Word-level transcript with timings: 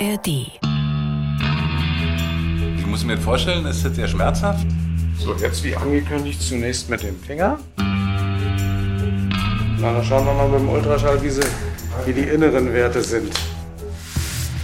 ARD. 0.00 0.28
Ich 2.78 2.86
muss 2.86 3.04
mir 3.04 3.18
vorstellen, 3.18 3.66
ist 3.66 3.84
das 3.84 3.96
sehr 3.96 4.06
schmerzhaft? 4.06 4.64
So, 5.18 5.34
jetzt 5.34 5.64
wie 5.64 5.74
angekündigt, 5.74 6.40
zunächst 6.40 6.88
mit 6.88 7.02
dem 7.02 7.18
Finger. 7.18 7.58
Na, 9.80 9.92
dann 9.92 10.04
schauen 10.04 10.24
wir 10.24 10.34
mal 10.34 10.48
mit 10.48 10.60
dem 10.60 10.68
Ultraschall, 10.68 11.20
wie, 11.22 11.30
sie, 11.30 11.42
wie 12.06 12.12
die 12.12 12.22
inneren 12.22 12.72
Werte 12.72 13.02
sind. 13.02 13.32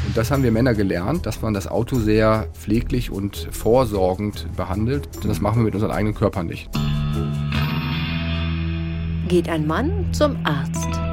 Und 0.06 0.16
das 0.16 0.30
haben 0.30 0.44
wir 0.44 0.52
Männer 0.52 0.74
gelernt, 0.74 1.26
dass 1.26 1.42
man 1.42 1.52
das 1.52 1.66
Auto 1.66 1.98
sehr 1.98 2.46
pfleglich 2.54 3.10
und 3.10 3.48
vorsorgend 3.50 4.46
behandelt. 4.56 5.08
Und 5.16 5.26
das 5.26 5.40
machen 5.40 5.58
wir 5.58 5.64
mit 5.64 5.74
unseren 5.74 5.90
eigenen 5.90 6.14
Körpern 6.14 6.46
nicht. 6.46 6.70
Geht 9.26 9.48
ein 9.48 9.66
Mann 9.66 10.12
zum 10.12 10.36
Arzt. 10.44 11.03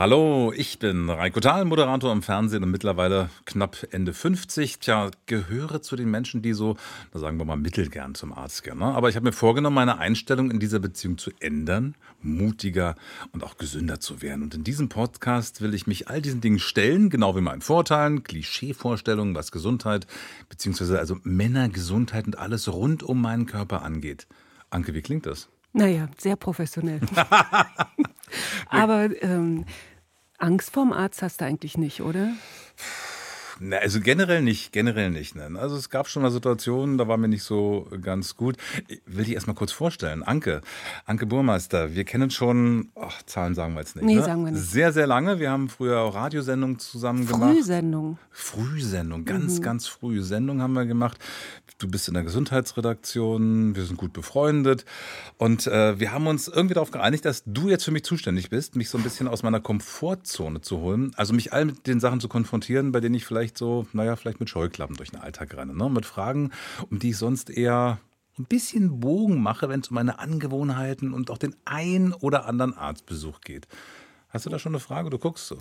Hallo, 0.00 0.50
ich 0.56 0.78
bin 0.78 1.10
Reiko 1.10 1.40
Thal, 1.40 1.66
Moderator 1.66 2.10
im 2.10 2.22
Fernsehen 2.22 2.62
und 2.62 2.70
mittlerweile 2.70 3.28
knapp 3.44 3.86
Ende 3.90 4.14
50. 4.14 4.78
Tja, 4.78 5.10
gehöre 5.26 5.82
zu 5.82 5.94
den 5.94 6.10
Menschen, 6.10 6.40
die 6.40 6.54
so, 6.54 6.78
da 7.12 7.18
sagen 7.18 7.36
wir 7.36 7.44
mal, 7.44 7.58
mittelgern 7.58 8.14
zum 8.14 8.32
Arzt 8.32 8.62
gehen. 8.62 8.78
Ne? 8.78 8.86
Aber 8.86 9.10
ich 9.10 9.16
habe 9.16 9.26
mir 9.26 9.34
vorgenommen, 9.34 9.74
meine 9.74 9.98
Einstellung 9.98 10.50
in 10.50 10.58
dieser 10.58 10.78
Beziehung 10.78 11.18
zu 11.18 11.32
ändern, 11.38 11.96
mutiger 12.22 12.94
und 13.32 13.44
auch 13.44 13.58
gesünder 13.58 14.00
zu 14.00 14.22
werden. 14.22 14.42
Und 14.42 14.54
in 14.54 14.64
diesem 14.64 14.88
Podcast 14.88 15.60
will 15.60 15.74
ich 15.74 15.86
mich 15.86 16.08
all 16.08 16.22
diesen 16.22 16.40
Dingen 16.40 16.60
stellen, 16.60 17.10
genau 17.10 17.36
wie 17.36 17.42
meinen 17.42 17.60
Vorteilen, 17.60 18.22
Klischeevorstellungen, 18.22 19.34
was 19.34 19.52
Gesundheit, 19.52 20.06
beziehungsweise 20.48 20.98
also 20.98 21.18
Männergesundheit 21.24 22.24
und 22.24 22.38
alles 22.38 22.72
rund 22.72 23.02
um 23.02 23.20
meinen 23.20 23.44
Körper 23.44 23.82
angeht. 23.82 24.26
Anke, 24.70 24.94
wie 24.94 25.02
klingt 25.02 25.26
das? 25.26 25.50
Naja, 25.74 26.08
sehr 26.16 26.36
professionell. 26.36 27.00
Aber 28.68 29.10
ähm, 29.22 29.64
Angst 30.40 30.72
vorm 30.72 30.92
Arzt 30.92 31.20
hast 31.20 31.42
du 31.42 31.44
eigentlich 31.44 31.76
nicht, 31.76 32.00
oder? 32.00 32.32
Na, 33.62 33.76
also 33.76 34.00
generell 34.00 34.40
nicht, 34.42 34.72
generell 34.72 35.10
nicht. 35.10 35.36
Ne? 35.36 35.50
Also 35.58 35.76
es 35.76 35.90
gab 35.90 36.08
schon 36.08 36.22
mal 36.22 36.30
Situationen, 36.30 36.96
da 36.96 37.06
war 37.08 37.18
mir 37.18 37.28
nicht 37.28 37.42
so 37.42 37.86
ganz 38.00 38.36
gut. 38.36 38.56
Ich 38.88 39.00
will 39.04 39.24
dich 39.24 39.34
erstmal 39.34 39.54
kurz 39.54 39.70
vorstellen. 39.70 40.22
Anke, 40.22 40.62
Anke 41.04 41.26
Burmeister, 41.26 41.94
wir 41.94 42.04
kennen 42.04 42.30
schon, 42.30 42.88
ach, 42.98 43.22
Zahlen 43.24 43.54
sagen 43.54 43.74
wir 43.74 43.80
jetzt 43.80 43.96
nicht. 43.96 44.04
Nee, 44.06 44.14
ne? 44.16 44.24
sagen 44.24 44.44
wir 44.46 44.52
nicht. 44.52 44.62
Sehr, 44.62 44.92
sehr 44.92 45.06
lange. 45.06 45.38
Wir 45.38 45.50
haben 45.50 45.68
früher 45.68 46.00
auch 46.00 46.14
Radiosendungen 46.14 46.78
zusammen 46.78 47.26
gemacht. 47.26 47.52
Frühsendung. 47.54 48.18
Frühsendung, 48.30 49.24
ganz, 49.26 49.58
Mhm. 49.58 49.62
ganz 49.62 49.86
frühe 49.86 50.22
Sendung 50.22 50.62
haben 50.62 50.72
wir 50.72 50.86
gemacht. 50.86 51.18
Du 51.78 51.88
bist 51.88 52.08
in 52.08 52.14
der 52.14 52.24
Gesundheitsredaktion, 52.24 53.74
wir 53.74 53.84
sind 53.84 53.96
gut 53.96 54.12
befreundet 54.12 54.84
und 55.38 55.66
äh, 55.66 55.98
wir 55.98 56.12
haben 56.12 56.26
uns 56.26 56.46
irgendwie 56.48 56.74
darauf 56.74 56.90
geeinigt, 56.90 57.24
dass 57.24 57.42
du 57.46 57.68
jetzt 57.70 57.84
für 57.84 57.90
mich 57.90 58.04
zuständig 58.04 58.50
bist, 58.50 58.76
mich 58.76 58.90
so 58.90 58.98
ein 58.98 59.04
bisschen 59.04 59.28
aus 59.28 59.42
meiner 59.42 59.60
Komfortzone 59.60 60.60
zu 60.60 60.78
holen, 60.78 61.12
also 61.16 61.32
mich 61.32 61.52
all 61.52 61.64
mit 61.64 61.86
den 61.86 62.00
Sachen 62.00 62.20
zu 62.20 62.28
konfrontieren, 62.28 62.92
bei 62.92 63.00
denen 63.00 63.14
ich 63.14 63.24
vielleicht 63.24 63.49
so, 63.58 63.86
naja, 63.92 64.16
vielleicht 64.16 64.40
mit 64.40 64.50
Scheuklappen 64.50 64.96
durch 64.96 65.10
den 65.10 65.20
Alltag 65.20 65.56
renne, 65.56 65.74
ne? 65.74 65.88
mit 65.90 66.06
Fragen, 66.06 66.50
um 66.90 66.98
die 66.98 67.10
ich 67.10 67.18
sonst 67.18 67.50
eher 67.50 67.98
ein 68.38 68.44
bisschen 68.44 69.00
Bogen 69.00 69.42
mache, 69.42 69.68
wenn 69.68 69.80
es 69.80 69.88
um 69.88 69.96
meine 69.96 70.18
Angewohnheiten 70.18 71.12
und 71.12 71.30
auch 71.30 71.38
den 71.38 71.54
ein 71.64 72.12
oder 72.12 72.46
anderen 72.46 72.76
Arztbesuch 72.76 73.40
geht. 73.42 73.68
Hast 74.28 74.46
du 74.46 74.50
da 74.50 74.58
schon 74.58 74.72
eine 74.72 74.80
Frage? 74.80 75.10
Du 75.10 75.18
guckst 75.18 75.46
so. 75.46 75.58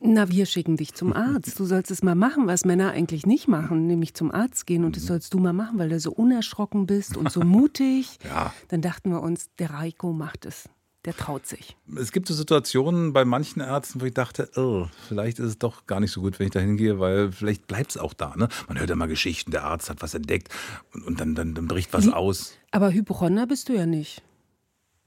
Na, 0.00 0.28
wir 0.30 0.44
schicken 0.44 0.76
dich 0.76 0.94
zum 0.94 1.14
Arzt. 1.14 1.58
Du 1.58 1.64
sollst 1.64 1.90
es 1.90 2.02
mal 2.02 2.14
machen, 2.14 2.46
was 2.46 2.64
Männer 2.66 2.90
eigentlich 2.90 3.24
nicht 3.24 3.48
machen, 3.48 3.86
nämlich 3.86 4.14
zum 4.14 4.30
Arzt 4.30 4.66
gehen. 4.66 4.84
Und 4.84 4.96
das 4.96 5.06
sollst 5.06 5.32
du 5.32 5.38
mal 5.38 5.54
machen, 5.54 5.78
weil 5.78 5.88
du 5.88 5.98
so 5.98 6.12
unerschrocken 6.12 6.86
bist 6.86 7.16
und 7.16 7.30
so 7.30 7.40
mutig. 7.40 8.18
Ja. 8.26 8.52
Dann 8.68 8.80
dachten 8.80 9.10
wir 9.10 9.22
uns, 9.22 9.50
der 9.58 9.70
Reiko 9.70 10.12
macht 10.12 10.46
es. 10.46 10.68
Der 11.06 11.16
traut 11.16 11.46
sich. 11.46 11.76
Es 11.96 12.10
gibt 12.10 12.26
so 12.26 12.34
Situationen 12.34 13.12
bei 13.12 13.24
manchen 13.24 13.60
Ärzten, 13.60 14.00
wo 14.00 14.06
ich 14.06 14.14
dachte, 14.14 14.50
oh, 14.56 14.88
vielleicht 15.06 15.38
ist 15.38 15.46
es 15.46 15.58
doch 15.58 15.86
gar 15.86 16.00
nicht 16.00 16.10
so 16.10 16.20
gut, 16.20 16.40
wenn 16.40 16.48
ich 16.48 16.52
da 16.52 16.58
hingehe, 16.58 16.98
weil 16.98 17.30
vielleicht 17.30 17.68
bleibt 17.68 17.92
es 17.92 17.96
auch 17.96 18.12
da. 18.12 18.34
Ne? 18.36 18.48
Man 18.66 18.78
hört 18.78 18.90
ja 18.90 18.96
mal 18.96 19.06
Geschichten, 19.06 19.52
der 19.52 19.62
Arzt 19.62 19.88
hat 19.88 20.02
was 20.02 20.14
entdeckt 20.14 20.48
und, 20.92 21.04
und 21.04 21.20
dann, 21.20 21.36
dann, 21.36 21.54
dann 21.54 21.68
bricht 21.68 21.92
was 21.92 22.06
Wie? 22.06 22.12
aus. 22.12 22.58
Aber 22.72 22.92
Hypochonder 22.92 23.46
bist 23.46 23.68
du 23.68 23.74
ja 23.74 23.86
nicht. 23.86 24.20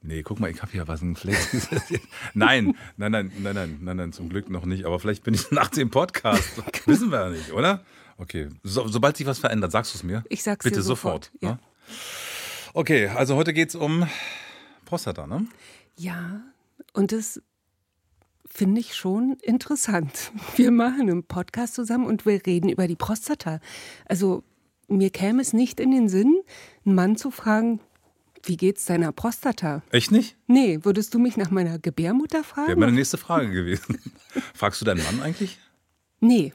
Nee, 0.01 0.23
guck 0.23 0.39
mal, 0.39 0.49
ich 0.49 0.61
habe 0.61 0.71
hier 0.71 0.88
was. 0.88 1.01
Ein 1.01 1.17
nein, 2.33 2.73
nein, 2.95 3.11
nein, 3.11 3.31
nein, 3.38 3.53
nein, 3.53 3.79
nein, 3.81 3.97
nein, 3.97 4.13
zum 4.13 4.29
Glück 4.29 4.49
noch 4.49 4.65
nicht. 4.65 4.85
Aber 4.85 4.99
vielleicht 5.01 5.23
bin 5.23 5.33
ich 5.33 5.51
nach 5.51 5.67
dem 5.67 5.89
Podcast. 5.89 6.63
Wissen 6.85 7.11
wir 7.11 7.19
ja 7.19 7.29
nicht, 7.29 7.51
oder? 7.51 7.83
Okay, 8.17 8.47
so, 8.63 8.88
sobald 8.88 9.17
sich 9.17 9.27
was 9.27 9.39
verändert, 9.39 9.73
sagst 9.73 9.93
du 9.93 9.97
es 9.97 10.03
mir. 10.03 10.23
Ich 10.29 10.43
sag's 10.43 10.63
Bitte 10.63 10.77
dir 10.77 10.81
sofort. 10.83 11.25
sofort, 11.25 11.43
ja. 11.43 11.49
ne? 11.51 11.59
Okay, 12.73 13.07
also 13.07 13.35
heute 13.35 13.53
geht's 13.53 13.75
um 13.75 14.07
Prostata, 14.85 15.27
ne? 15.27 15.45
Ja, 15.99 16.41
und 16.93 17.11
das 17.11 17.41
finde 18.45 18.79
ich 18.79 18.95
schon 18.95 19.35
interessant. 19.41 20.31
Wir 20.55 20.71
machen 20.71 21.01
einen 21.01 21.23
Podcast 21.23 21.75
zusammen 21.75 22.05
und 22.05 22.25
wir 22.25 22.45
reden 22.45 22.69
über 22.69 22.87
die 22.87 22.95
Prostata. 22.95 23.59
Also 24.05 24.43
mir 24.88 25.09
käme 25.09 25.41
es 25.41 25.51
nicht 25.51 25.81
in 25.81 25.91
den 25.91 26.07
Sinn, 26.07 26.41
einen 26.85 26.95
Mann 26.95 27.17
zu 27.17 27.31
fragen, 27.31 27.81
wie 28.43 28.55
geht's 28.55 28.85
deiner 28.85 29.11
Prostata? 29.11 29.83
Echt 29.91 30.11
nicht? 30.11 30.38
Nee, 30.47 30.79
würdest 30.83 31.13
du 31.13 31.19
mich 31.19 31.35
nach 31.35 31.51
meiner 31.51 31.79
Gebärmutter 31.79 32.45
fragen? 32.45 32.69
Wäre 32.69 32.79
meine 32.79 32.93
nächste 32.93 33.17
Frage 33.17 33.51
gewesen. 33.51 33.99
Fragst 34.53 34.79
du 34.79 34.85
deinen 34.85 35.03
Mann 35.03 35.21
eigentlich? 35.21 35.59
Nee. 36.21 36.53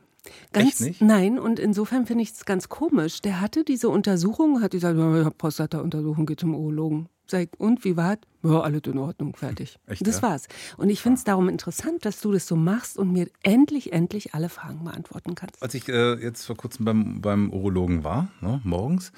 Ganz, 0.54 0.68
Echt 0.68 0.80
nicht? 0.80 1.02
Nein, 1.02 1.38
und 1.38 1.58
insofern 1.58 2.06
finde 2.06 2.22
ich 2.22 2.32
es 2.32 2.46
ganz 2.46 2.70
komisch. 2.70 3.20
Der 3.20 3.42
hatte 3.42 3.62
diese 3.62 3.90
Untersuchung, 3.90 4.62
hat 4.62 4.70
gesagt, 4.70 4.98
Prostata-Untersuchung, 5.36 6.24
geht 6.24 6.40
zum 6.40 6.54
Urologen. 6.54 7.10
Sag, 7.26 7.48
und 7.58 7.84
wie 7.84 7.96
war's? 7.96 8.18
Ja, 8.42 8.60
alles 8.60 8.82
in 8.84 8.98
Ordnung, 8.98 9.34
fertig. 9.34 9.78
Echt, 9.86 10.06
das 10.06 10.16
ja? 10.16 10.22
war's. 10.22 10.46
Und 10.76 10.90
ich 10.90 11.00
finde 11.00 11.18
es 11.18 11.24
darum 11.24 11.48
interessant, 11.48 12.04
dass 12.04 12.20
du 12.20 12.32
das 12.32 12.46
so 12.46 12.56
machst 12.56 12.98
und 12.98 13.12
mir 13.12 13.28
endlich, 13.42 13.92
endlich 13.92 14.34
alle 14.34 14.48
Fragen 14.48 14.84
beantworten 14.84 15.34
kannst. 15.34 15.62
Als 15.62 15.74
ich 15.74 15.88
äh, 15.88 16.14
jetzt 16.14 16.44
vor 16.44 16.56
kurzem 16.56 16.84
beim, 16.84 17.20
beim 17.22 17.50
Urologen 17.50 18.04
war, 18.04 18.28
ne, 18.40 18.60
morgens. 18.64 19.12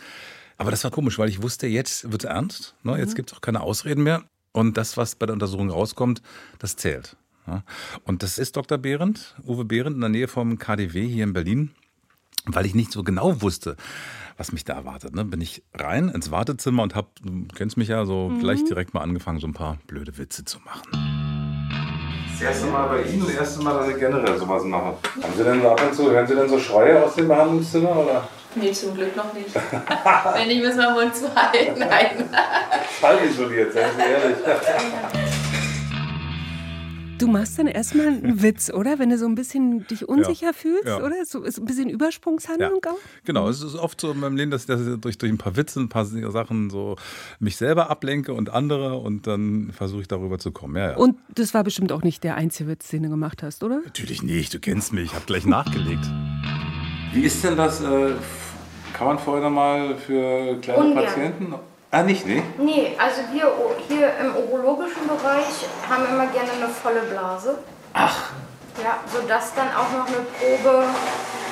Aber 0.58 0.70
das 0.70 0.84
war 0.84 0.90
komisch, 0.90 1.18
weil 1.18 1.28
ich 1.28 1.42
wusste, 1.42 1.66
jetzt 1.66 2.10
wird 2.12 2.24
ernst. 2.24 2.74
Ne, 2.82 2.96
jetzt 2.98 3.16
gibt 3.16 3.30
es 3.30 3.36
auch 3.36 3.40
keine 3.40 3.60
Ausreden 3.60 4.04
mehr. 4.04 4.22
Und 4.52 4.76
das, 4.76 4.96
was 4.96 5.16
bei 5.16 5.26
der 5.26 5.34
Untersuchung 5.34 5.68
rauskommt, 5.68 6.22
das 6.58 6.76
zählt. 6.76 7.16
Ja. 7.46 7.62
Und 8.04 8.22
das 8.22 8.38
ist 8.38 8.56
Dr. 8.56 8.78
Behrendt, 8.78 9.34
Uwe 9.44 9.64
Behrendt 9.64 9.96
in 9.96 10.00
der 10.00 10.10
Nähe 10.10 10.28
vom 10.28 10.58
KDW 10.58 11.06
hier 11.06 11.24
in 11.24 11.32
Berlin. 11.32 11.72
Weil 12.46 12.66
ich 12.66 12.74
nicht 12.74 12.92
so 12.92 13.02
genau 13.02 13.42
wusste, 13.42 13.76
was 14.36 14.52
mich 14.52 14.64
da 14.64 14.74
erwartet. 14.74 15.14
Ne? 15.14 15.24
Bin 15.24 15.40
ich 15.40 15.62
rein 15.74 16.08
ins 16.08 16.30
Wartezimmer 16.30 16.82
und 16.82 16.94
habe, 16.94 17.08
du 17.22 17.46
kennst 17.54 17.76
mich 17.76 17.88
ja, 17.88 18.04
so 18.04 18.32
gleich 18.40 18.64
direkt 18.64 18.94
mal 18.94 19.00
angefangen, 19.00 19.40
so 19.40 19.46
ein 19.46 19.52
paar 19.52 19.78
blöde 19.86 20.16
Witze 20.18 20.44
zu 20.44 20.58
machen. 20.60 20.82
Das 22.32 22.42
erste 22.42 22.66
Mal 22.66 22.88
bei 22.88 23.02
Ihnen, 23.02 23.24
das 23.26 23.34
erste 23.34 23.62
Mal, 23.62 23.78
dass 23.78 23.88
ich 23.88 23.98
generell 23.98 24.38
sowas 24.38 24.62
mache. 24.64 24.96
Haben 25.22 25.32
Sie 25.36 25.42
denn 25.42 25.62
so 25.62 25.70
ab 25.70 25.82
und 25.82 25.94
zu, 25.94 26.10
hören 26.10 26.26
Sie 26.26 26.34
denn 26.34 26.48
so 26.48 26.58
Schreie 26.58 27.02
aus 27.02 27.14
dem 27.14 27.28
Behandlungszimmer? 27.28 27.96
Oder? 27.96 28.28
Nee, 28.54 28.72
zum 28.72 28.94
Glück 28.94 29.16
noch 29.16 29.32
nicht. 29.32 29.54
Wenn 29.54 30.50
ich 30.50 30.60
müssen 30.60 30.78
wir 30.78 31.12
zu 31.12 31.34
halten. 31.34 31.78
Nein. 31.78 32.28
Fall 33.00 33.18
isoliert, 33.26 33.72
seien 33.72 33.90
Sie 33.96 34.02
ehrlich. 34.02 35.25
Du 37.18 37.28
machst 37.28 37.58
dann 37.58 37.66
erstmal 37.66 38.08
einen 38.08 38.42
Witz, 38.42 38.70
oder? 38.70 38.98
Wenn 38.98 39.10
du 39.10 39.18
so 39.18 39.26
ein 39.26 39.34
bisschen 39.34 39.86
dich 39.86 40.08
unsicher 40.08 40.52
fühlst, 40.52 40.86
ja. 40.86 40.98
oder? 40.98 41.24
So 41.24 41.42
ist 41.42 41.58
ein 41.58 41.64
bisschen 41.64 41.88
Übersprungshandlung 41.88 42.84
auch? 42.86 42.98
Genau, 43.24 43.48
es 43.48 43.62
ist 43.62 43.74
oft 43.74 44.00
so 44.00 44.12
in 44.12 44.20
meinem 44.20 44.36
Leben, 44.36 44.50
dass 44.50 44.62
ich 44.62 44.66
das 44.66 44.80
durch, 45.00 45.16
durch 45.18 45.32
ein 45.32 45.38
paar 45.38 45.56
Witze, 45.56 45.80
ein 45.80 45.88
paar 45.88 46.04
Sachen 46.04 46.70
so 46.70 46.96
mich 47.38 47.56
selber 47.56 47.90
ablenke 47.90 48.34
und 48.34 48.50
andere 48.50 48.98
und 48.98 49.26
dann 49.26 49.70
versuche 49.72 50.02
ich 50.02 50.08
darüber 50.08 50.38
zu 50.38 50.52
kommen. 50.52 50.76
Ja, 50.76 50.90
ja. 50.90 50.96
Und 50.96 51.16
das 51.34 51.54
war 51.54 51.64
bestimmt 51.64 51.92
auch 51.92 52.02
nicht 52.02 52.22
der 52.24 52.34
einzige 52.34 52.70
Witz, 52.70 52.88
den 52.88 53.04
du 53.04 53.08
gemacht 53.08 53.42
hast, 53.42 53.64
oder? 53.64 53.80
Natürlich 53.84 54.22
nicht, 54.22 54.52
du 54.52 54.60
kennst 54.60 54.92
mich, 54.92 55.06
ich 55.06 55.14
habe 55.14 55.24
gleich 55.26 55.46
nachgelegt. 55.46 56.04
Wie 57.12 57.22
ist 57.22 57.42
denn 57.42 57.56
das? 57.56 57.80
Äh, 57.80 58.10
kann 58.92 59.06
man 59.08 59.18
vorher 59.18 59.50
mal 59.50 59.94
für 59.96 60.58
kleine 60.60 60.84
Ungern. 60.84 61.04
Patienten? 61.04 61.54
Ah, 61.96 62.02
nicht, 62.02 62.26
nee? 62.26 62.42
Nee, 62.58 62.94
also 62.98 63.22
wir 63.32 63.50
hier 63.88 64.12
im 64.20 64.36
urologischen 64.36 65.06
Bereich 65.06 65.64
haben 65.88 66.04
immer 66.04 66.26
gerne 66.26 66.50
eine 66.52 66.68
volle 66.68 67.00
Blase. 67.00 67.56
Ach, 67.94 68.32
Ja, 68.84 68.98
sodass 69.10 69.54
dann 69.54 69.68
auch 69.68 69.90
noch 69.96 70.06
eine 70.06 70.16
Probe 70.38 70.84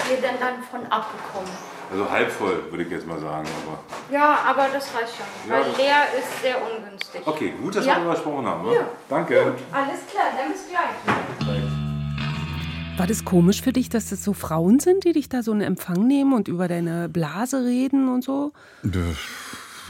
wir 0.07 0.17
dann, 0.21 0.35
dann 0.39 0.63
von 0.71 0.81
abbekommen. 0.93 1.49
also 1.91 2.11
halb 2.11 2.31
voll, 2.31 2.63
würde 2.71 2.85
ich 2.85 2.91
jetzt 2.91 3.07
mal 3.07 3.19
sagen. 3.19 3.49
Aber 3.65 3.79
Ja, 4.15 4.39
aber 4.47 4.67
das 4.71 4.85
reicht 4.95 5.15
schon, 5.17 5.25
Ja, 5.51 5.55
weil 5.55 5.65
das- 5.65 5.79
leer 5.79 5.97
ist 6.19 6.43
sehr 6.43 6.57
ungünstig. 6.61 7.23
okay, 7.25 7.55
gut, 7.63 7.77
dass 7.77 7.87
Ja. 7.87 7.93
wir 7.93 7.97
darüber 8.01 8.13
gesprochen 8.15 8.47
haben. 8.47 8.67
Ne? 8.69 8.75
Ja. 8.75 8.81
Danke. 9.09 9.55
Alles 9.73 10.01
klar, 10.13 10.25
dann 10.37 10.53
bis 10.53 10.67
gleich. 10.69 11.65
War 12.99 13.07
das 13.07 13.25
komisch 13.25 13.63
für 13.63 13.73
dich, 13.73 13.89
dass 13.89 14.11
das 14.11 14.23
so 14.23 14.35
Frauen 14.35 14.79
sind, 14.79 15.05
die 15.05 15.13
dich 15.15 15.31
da 15.31 15.43
so 15.43 15.53
in 15.53 15.63
Empfang 15.63 16.07
nehmen 16.07 16.35
und 16.35 16.47
über 16.49 16.69
deine 16.69 17.09
Blase 17.09 17.65
reden 17.65 18.09
und 18.13 18.23
so? 18.23 18.53
Ich 18.85 18.91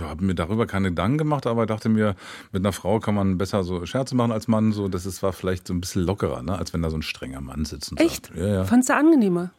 habe 0.01 0.25
mir 0.25 0.35
darüber 0.35 0.67
keine 0.67 0.89
Gedanken 0.91 1.19
gemacht, 1.19 1.47
aber 1.47 1.67
dachte 1.67 1.89
mir, 1.89 2.17
mit 2.53 2.63
einer 2.63 2.73
Frau 2.73 3.01
kann 3.01 3.15
man 3.15 3.39
besser 3.39 3.63
so 3.65 3.85
Scherze 3.87 4.15
machen 4.17 4.33
als 4.33 4.49
Mann. 4.49 4.73
So, 4.73 4.89
das 4.89 5.07
ist, 5.07 5.23
war 5.23 5.33
vielleicht 5.33 5.67
so 5.67 5.75
ein 5.75 5.81
bisschen 5.81 6.03
lockerer, 6.03 6.43
ne? 6.43 6.57
als 6.59 6.73
wenn 6.73 6.83
da 6.83 6.91
so 6.91 6.97
ein 6.97 7.03
strenger 7.03 7.41
Mann 7.41 7.65
sitzt. 7.65 7.93
Und 7.93 8.01
Echt? 8.01 8.27
Sagt, 8.27 8.39
ja, 8.39 8.47
ja. 8.47 8.65
Fandst 8.65 8.89
du 8.89 8.95
angenehmer? 8.95 9.51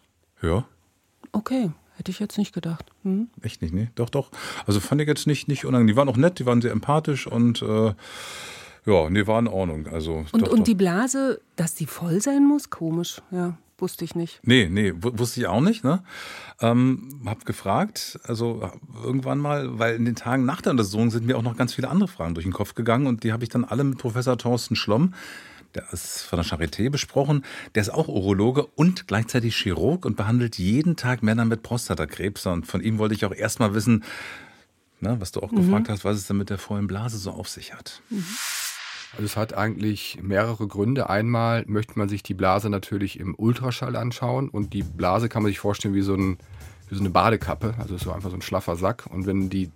ja, 0.41 0.65
Okay, 1.31 1.71
hätte 1.97 2.11
ich 2.11 2.19
jetzt 2.19 2.37
nicht 2.37 2.53
gedacht. 2.53 2.85
Hm? 3.03 3.27
echt 3.41 3.61
nicht, 3.61 3.73
nee. 3.73 3.89
Doch, 3.95 4.09
doch. 4.09 4.29
Also 4.65 4.79
fand 4.79 5.01
ich 5.01 5.07
jetzt 5.07 5.27
nicht, 5.27 5.47
nicht 5.49 5.65
unangenehm. 5.65 5.93
Die 5.93 5.97
waren 5.97 6.07
auch 6.07 6.15
nett, 6.17 6.39
die 6.39 6.45
waren 6.45 6.61
sehr 6.61 6.71
empathisch 6.71 7.27
und 7.27 7.61
äh, 7.61 7.93
Ja, 8.85 9.09
nee, 9.09 9.25
war 9.27 9.39
in 9.39 9.47
Ordnung. 9.47 9.87
Also, 9.87 10.23
Und, 10.31 10.43
doch, 10.47 10.51
und 10.51 10.59
doch. 10.59 10.63
die 10.63 10.75
Blase, 10.75 11.41
dass 11.57 11.73
die 11.75 11.87
voll 11.87 12.21
sein 12.21 12.47
muss? 12.47 12.69
Komisch. 12.69 13.21
Ja, 13.31 13.57
wusste 13.77 14.05
ich 14.05 14.15
nicht. 14.15 14.39
Nee, 14.43 14.67
nee, 14.69 14.93
wu- 14.95 15.11
wusste 15.17 15.39
ich 15.41 15.47
auch 15.47 15.61
nicht. 15.61 15.83
Ne? 15.83 16.03
Ähm, 16.61 17.21
hab 17.25 17.45
gefragt, 17.45 18.19
also 18.23 18.71
irgendwann 19.03 19.39
mal, 19.39 19.77
weil 19.79 19.95
in 19.95 20.05
den 20.05 20.15
Tagen 20.15 20.45
nach 20.45 20.61
der 20.61 20.71
Untersuchung 20.71 21.11
sind 21.11 21.25
mir 21.25 21.37
auch 21.37 21.41
noch 21.43 21.57
ganz 21.57 21.73
viele 21.73 21.89
andere 21.89 22.07
Fragen 22.07 22.33
durch 22.35 22.45
den 22.45 22.53
Kopf 22.53 22.73
gegangen 22.75 23.07
und 23.07 23.23
die 23.23 23.33
habe 23.33 23.43
ich 23.43 23.49
dann 23.49 23.65
alle 23.65 23.83
mit 23.83 23.97
Professor 23.97 24.37
Thorsten 24.37 24.75
Schlomm, 24.75 25.13
der 25.73 25.91
ist 25.91 26.21
von 26.21 26.39
der 26.39 26.45
Charité 26.45 26.89
besprochen, 26.89 27.43
der 27.75 27.81
ist 27.81 27.89
auch 27.89 28.07
Urologe 28.07 28.65
und 28.65 29.07
gleichzeitig 29.07 29.57
Chirurg 29.57 30.05
und 30.05 30.15
behandelt 30.15 30.57
jeden 30.57 30.95
Tag 30.95 31.21
Männer 31.21 31.43
mit 31.43 31.63
Prostatakrebs 31.63 32.45
und 32.45 32.65
von 32.65 32.79
ihm 32.81 32.97
wollte 32.97 33.13
ich 33.13 33.25
auch 33.25 33.33
erstmal 33.33 33.73
wissen, 33.73 34.05
ne, 35.01 35.17
was 35.19 35.33
du 35.33 35.41
auch 35.41 35.51
gefragt 35.51 35.89
hast, 35.89 36.05
was 36.05 36.15
es 36.15 36.27
denn 36.27 36.37
mit 36.37 36.49
der 36.49 36.59
vollen 36.59 36.87
Blase 36.87 37.17
so 37.17 37.31
auf 37.31 37.49
sich 37.49 37.73
hat. 37.73 38.01
Also 39.15 39.25
es 39.25 39.37
hat 39.37 39.53
eigentlich 39.53 40.19
mehrere 40.21 40.67
Gründe. 40.67 41.09
Einmal 41.09 41.63
möchte 41.67 41.97
man 41.97 42.09
sich 42.09 42.21
die 42.21 42.33
Blase 42.33 42.69
natürlich 42.69 43.17
im 43.17 43.33
Ultraschall 43.33 43.95
anschauen 43.95 44.49
und 44.49 44.73
die 44.73 44.83
Blase 44.83 45.29
kann 45.29 45.41
man 45.41 45.49
sich 45.49 45.59
vorstellen 45.59 45.93
wie 45.93 46.01
so, 46.01 46.15
ein, 46.15 46.37
wie 46.89 46.95
so 46.95 46.99
eine 46.99 47.11
Badekappe, 47.11 47.75
also 47.79 47.97
so 47.97 48.11
einfach 48.11 48.29
so 48.29 48.35
ein 48.35 48.41
schlaffer 48.41 48.75
Sack. 48.75 49.05
Und 49.09 49.25
wenn 49.25 49.49
die 49.49 49.71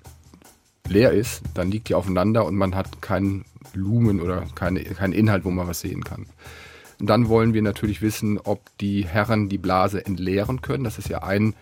leer 0.90 1.12
ist, 1.12 1.42
dann 1.54 1.72
liegt 1.72 1.88
die 1.88 1.96
aufeinander 1.96 2.46
und 2.46 2.56
man 2.56 2.76
hat 2.76 3.02
keinen 3.02 3.46
Lumen 3.74 4.20
oder 4.20 4.46
keine, 4.56 4.84
keinen 4.84 5.14
Inhalt, 5.14 5.46
wo 5.46 5.52
man 5.52 5.68
was 5.68 5.80
sehen 5.80 6.04
kann. 6.04 6.26
Und 7.00 7.08
dann 7.08 7.30
wollen 7.30 7.54
wir 7.54 7.62
natürlich 7.62 8.02
wissen, 8.02 8.40
ob 8.40 8.62
die 8.80 9.06
Herren 9.06 9.48
die 9.48 9.58
Blase 9.58 10.06
entleeren 10.06 10.62
können. 10.62 10.84
Das 10.84 10.98
ist 10.98 11.08
ja 11.08 11.24
ein 11.24 11.54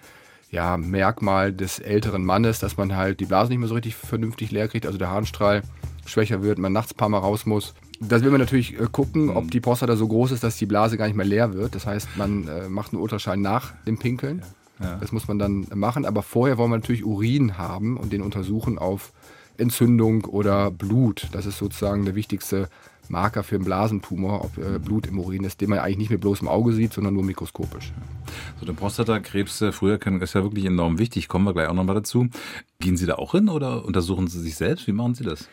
ja, 0.49 0.77
Merkmal 0.77 1.53
des 1.53 1.77
älteren 1.77 2.25
Mannes, 2.25 2.57
dass 2.57 2.77
man 2.77 2.95
halt 2.95 3.19
die 3.19 3.25
Blase 3.25 3.51
nicht 3.51 3.59
mehr 3.59 3.67
so 3.67 3.75
richtig 3.75 3.95
vernünftig 3.95 4.49
leer 4.49 4.67
kriegt, 4.67 4.87
also 4.87 4.97
der 4.97 5.11
Harnstrahl 5.11 5.61
schwächer 6.07 6.41
wird, 6.41 6.57
man 6.57 6.73
nachts 6.73 6.93
ein 6.93 6.97
paar 6.97 7.09
Mal 7.09 7.19
raus 7.19 7.45
muss. 7.45 7.73
Das 7.99 8.23
will 8.23 8.31
man 8.31 8.39
natürlich 8.39 8.79
äh, 8.79 8.87
gucken, 8.91 9.29
ob 9.29 9.51
die 9.51 9.59
Prostata 9.59 9.95
so 9.95 10.07
groß 10.07 10.31
ist, 10.31 10.43
dass 10.43 10.57
die 10.57 10.65
Blase 10.65 10.97
gar 10.97 11.07
nicht 11.07 11.15
mehr 11.15 11.25
leer 11.25 11.53
wird. 11.53 11.75
Das 11.75 11.85
heißt, 11.85 12.09
man 12.15 12.47
äh, 12.47 12.69
macht 12.69 12.93
einen 12.93 13.01
Ultraschall 13.01 13.37
nach 13.37 13.73
dem 13.85 13.97
Pinkeln. 13.97 14.43
Das 14.79 15.11
muss 15.11 15.27
man 15.27 15.39
dann 15.39 15.65
machen. 15.73 16.05
Aber 16.05 16.21
vorher 16.21 16.57
wollen 16.57 16.69
wir 16.69 16.77
natürlich 16.77 17.03
Urin 17.03 17.57
haben 17.57 17.97
und 17.97 18.13
den 18.13 18.21
untersuchen 18.21 18.77
auf 18.77 19.11
Entzündung 19.57 20.25
oder 20.25 20.69
Blut. 20.71 21.29
Das 21.31 21.45
ist 21.45 21.57
sozusagen 21.57 22.05
der 22.05 22.15
wichtigste 22.15 22.69
Marker 23.09 23.43
für 23.43 23.55
einen 23.55 23.65
Blasentumor, 23.65 24.43
ob 24.43 24.57
äh, 24.57 24.79
Blut 24.79 25.07
im 25.07 25.19
Urin 25.19 25.45
ist, 25.45 25.61
den 25.61 25.69
man 25.69 25.79
eigentlich 25.79 25.97
nicht 25.97 26.09
mit 26.11 26.21
bloßem 26.21 26.47
Auge 26.47 26.73
sieht, 26.73 26.93
sondern 26.93 27.13
nur 27.13 27.23
mikroskopisch. 27.23 27.93
So, 28.59 28.65
der 28.65 28.73
Prostatakrebs 28.73 29.61
äh, 29.61 29.71
Früherkennung 29.71 30.21
ist 30.21 30.33
ja 30.33 30.43
wirklich 30.43 30.65
enorm 30.65 30.99
wichtig. 30.99 31.27
Kommen 31.27 31.45
wir 31.45 31.53
gleich 31.53 31.69
auch 31.69 31.73
nochmal 31.73 31.95
dazu. 31.95 32.27
Gehen 32.79 32.97
Sie 32.97 33.05
da 33.05 33.15
auch 33.15 33.31
hin 33.31 33.49
oder 33.49 33.85
untersuchen 33.85 34.27
Sie 34.27 34.41
sich 34.41 34.55
selbst? 34.55 34.87
Wie 34.87 34.91
machen 34.91 35.15
Sie 35.15 35.23
das? 35.23 35.47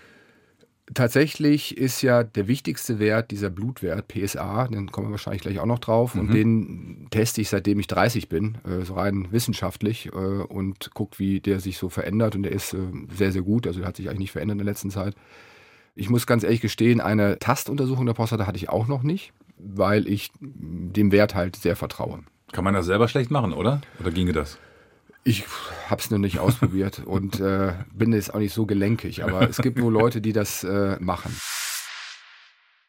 Tatsächlich 0.93 1.79
ist 1.79 2.03
ja 2.03 2.23
der 2.23 2.47
wichtigste 2.47 2.99
Wert 2.99 3.31
dieser 3.31 3.49
Blutwert, 3.49 4.07
PSA, 4.07 4.69
den 4.69 4.93
kommen 4.93 5.07
wir 5.07 5.13
wahrscheinlich 5.13 5.41
gleich 5.41 5.59
auch 5.59 5.67
noch 5.67 5.79
drauf. 5.79 6.15
Und 6.15 6.35
den 6.35 7.07
teste 7.11 7.41
ich 7.41 7.49
seitdem 7.49 7.81
ich 7.81 7.87
30 7.87 8.29
bin, 8.29 8.59
äh, 8.67 8.85
so 8.85 8.95
rein 8.95 9.29
wissenschaftlich 9.31 10.09
äh, 10.09 10.11
und 10.11 10.91
guckt, 10.93 11.19
wie 11.19 11.41
der 11.41 11.61
sich 11.61 11.79
so 11.79 11.89
verändert. 11.89 12.37
Und 12.37 12.43
der 12.43 12.53
ist 12.53 12.75
äh, 12.75 12.79
sehr, 13.17 13.33
sehr 13.33 13.41
gut. 13.41 13.67
Also 13.67 13.81
der 13.81 13.89
hat 13.89 13.97
sich 13.97 14.09
eigentlich 14.09 14.19
nicht 14.19 14.33
verändert 14.33 14.57
in 14.57 14.59
der 14.59 14.73
letzten 14.73 14.91
Zeit. 14.91 15.15
Ich 15.95 16.11
muss 16.11 16.27
ganz 16.27 16.43
ehrlich 16.43 16.61
gestehen, 16.61 17.01
eine 17.01 17.39
Tastuntersuchung 17.39 18.05
der 18.05 18.15
Prostata 18.15 18.47
hatte 18.47 18.59
ich 18.59 18.69
auch 18.69 18.87
noch 18.87 19.03
nicht, 19.03 19.33
weil 19.57 20.07
ich 20.07 20.33
dem 20.41 21.13
Wert 21.13 21.35
halt 21.35 21.57
sehr 21.57 21.77
vertraue. 21.77 22.25
Kann 22.53 22.65
man 22.65 22.75
das 22.75 22.87
selber 22.87 23.09
schlecht 23.09 23.31
machen, 23.31 23.55
oder? 23.55 23.81
Oder 24.01 24.11
ginge 24.11 24.33
das? 24.33 24.59
Ich 25.23 25.45
habe 25.89 26.01
es 26.01 26.11
noch 26.11 26.19
nicht 26.19 26.39
ausprobiert 26.39 27.03
und 27.05 27.41
äh, 27.41 27.73
bin 27.93 28.13
jetzt 28.13 28.35
auch 28.35 28.39
nicht 28.39 28.55
so 28.55 28.67
gelenkig, 28.67 29.25
aber 29.25 29.49
es 29.49 29.59
gibt 29.59 29.79
nur 29.79 29.93
Leute, 29.93 30.21
die 30.21 30.33
das 30.33 30.65
äh, 30.65 30.97
machen. 31.01 31.35